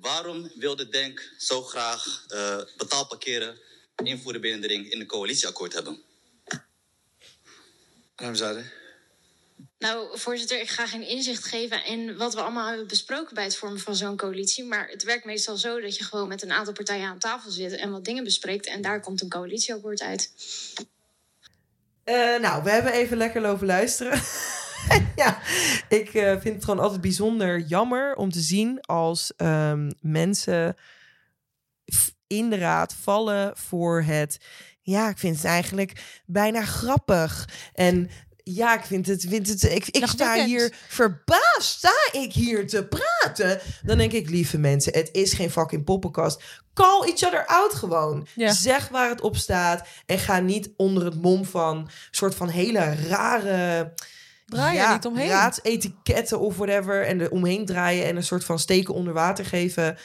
[0.01, 3.59] waarom wilde Denk zo graag eh betaald parkeren
[4.03, 6.01] invoeren binnen de ring in een coalitieakkoord hebben?
[8.15, 8.63] Reemzade.
[9.79, 13.55] Nou, voorzitter, ik ga geen inzicht geven in wat we allemaal hebben besproken bij het
[13.55, 14.63] vormen van zo'n coalitie.
[14.63, 17.71] Maar het werkt meestal zo dat je gewoon met een aantal partijen aan tafel zit
[17.71, 18.67] en wat dingen bespreekt.
[18.67, 20.31] En daar komt een coalitieakkoord uit.
[22.03, 24.21] Eh, nou, we hebben even lekker lopen luisteren.
[25.15, 25.37] ja,
[25.89, 30.75] ik eh, vind het gewoon altijd bijzonder jammer om te zien als ehm, mensen
[31.95, 34.37] f- in de raad vallen voor het.
[34.81, 37.49] Ja, ik vind het eigenlijk bijna grappig.
[37.73, 38.09] En
[38.43, 39.25] ja, ik vind het.
[39.27, 41.61] Vind het ik ik sta hier verbaasd.
[41.77, 43.59] Sta ik hier te praten?
[43.83, 46.43] Dan denk ik, lieve mensen, het is geen fucking poppenkast.
[46.73, 48.27] Call each other out gewoon.
[48.35, 48.51] Ja.
[48.53, 49.87] Zeg waar het op staat.
[50.05, 53.93] En ga niet onder het mom van soort van hele rare
[54.49, 55.29] Draai er niet omheen.
[55.29, 57.05] raadsetiketten of whatever.
[57.05, 59.97] En er omheen draaien en een soort van steken onder water geven.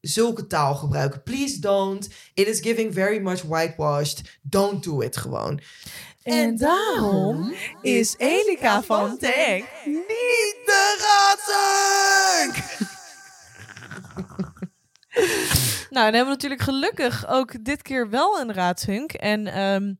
[0.00, 1.22] Zulke taal gebruiken.
[1.22, 2.08] Please don't.
[2.34, 4.38] It is giving very much whitewashed.
[4.42, 5.60] Don't do it gewoon.
[6.22, 12.56] En daarom is Elika van Tank niet de raadzak!
[15.90, 19.12] Nou, dan hebben we natuurlijk gelukkig ook dit keer wel een raadshunk.
[19.12, 19.92] En ehm,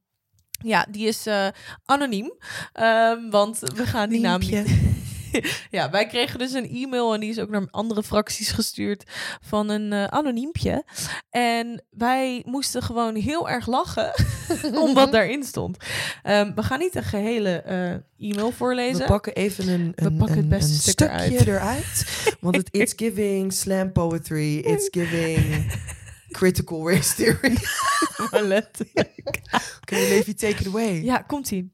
[0.59, 1.47] ja, die is eh,
[1.85, 2.33] anoniem.
[2.73, 4.97] Ehm, want we gaan die naam niet...
[5.71, 9.05] ja, wij kregen dus een e-mail en die is ook naar andere fracties gestuurd
[9.41, 10.85] van een eh, anoniempje.
[11.31, 14.13] En wij moesten gewoon heel erg lachen
[14.83, 15.77] om wat daarin stond.
[16.23, 18.99] Ehm, we gaan niet een gehele eh, e-mail voorlezen.
[18.99, 21.47] We pakken even een, We een, pakken het beste stuk stukje eruit.
[21.47, 22.37] eruit.
[22.41, 24.59] Want het it's giving slam poetry.
[24.59, 25.73] It's giving
[26.31, 27.57] critical race theory.
[28.31, 29.41] Maar letterlijk.
[29.85, 31.03] You maybe take it away?
[31.03, 31.72] Ja, komt ie.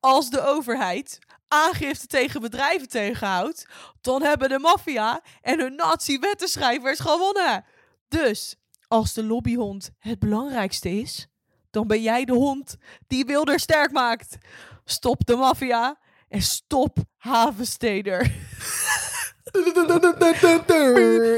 [0.00, 3.66] Als de overheid aangifte tegen bedrijven tegenhoudt,
[4.00, 7.64] dan hebben de maffia en hun nazi-wettenschrijvers gewonnen.
[8.08, 8.56] Dus,
[8.88, 11.26] als de lobbyhond het belangrijkste is,
[11.70, 14.38] dan ben jij de hond die Wilder sterk maakt.
[14.84, 15.98] Stop de maffia
[16.28, 18.20] en stop Havensteder.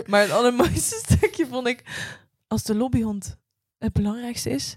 [0.07, 1.83] Maar het allermooiste stukje vond ik...
[2.47, 3.37] Als de lobbyhond
[3.79, 4.77] het belangrijkste is...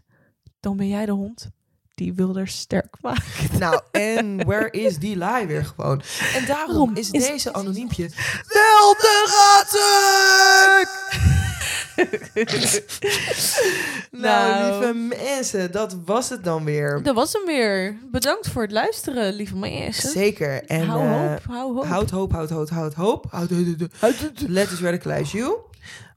[0.60, 1.50] dan ben jij de hond
[1.94, 3.60] die Wilders sterk maakt.
[3.60, 6.02] Nou, en where is die lie weer gewoon?
[6.36, 8.10] En daarom is is- deze anoniempje
[8.48, 10.90] wel te ratten!
[14.12, 14.82] nou, Nou.
[14.82, 17.04] lieve mensen, dat was het dan weer.
[17.04, 17.98] Dat was hem weer.
[18.12, 20.10] Bedankt voor het luisteren, lieve mensen.
[20.10, 20.64] Zeker.
[20.64, 21.86] En hou eh, hoop, hou hoop.
[21.86, 23.26] houd hoop, houd hoop, houd hoop.
[23.32, 23.50] Houd.
[24.48, 25.58] Let us radicalize you.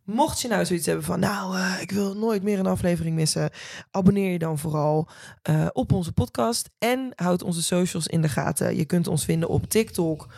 [0.04, 3.50] Mocht je nou zoiets hebben van, nou, eh, ik wil nooit meer een aflevering missen,
[3.90, 5.08] abonneer je dan vooral
[5.42, 8.76] eh, op onze podcast en houd onze socials in de gaten.
[8.76, 10.28] Je kunt ons vinden op TikTok,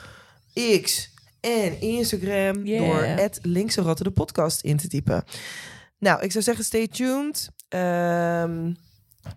[0.83, 1.12] X
[1.43, 2.85] en Instagram Yeah.
[2.87, 5.25] door het linkse ratten de podcast in te typen.
[5.99, 7.49] Nou, ik zou zeggen, stay tuned.
[7.69, 8.73] Ehm,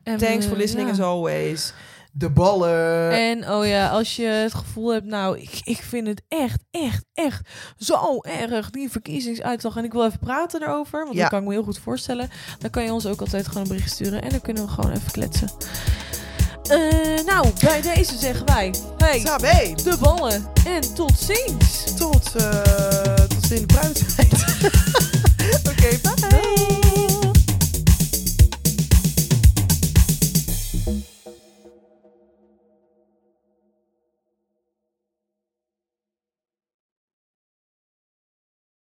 [0.04, 0.94] En, thanks for listening ja.
[0.94, 1.74] as always.
[2.12, 3.12] De ballen.
[3.12, 7.06] En oh ja, als je het gevoel hebt, nou, ik, ik vind het echt, echt,
[7.14, 9.78] echt zo erg, die verkiezingsuitslag.
[9.78, 11.22] En ik wil even praten erover, want Ja.
[11.22, 12.30] dat kan ik me heel goed voorstellen.
[12.60, 14.92] Dan kan je ons ook altijd gewoon een bericht sturen en dan kunnen we gewoon
[14.92, 15.50] even kletsen.
[16.68, 19.74] Eh, nou, bij deze zeggen wij, hey, Sabé.
[19.84, 21.94] de ballen en tot ziens.
[21.98, 25.14] Tot, eh tot in de pruimtijd.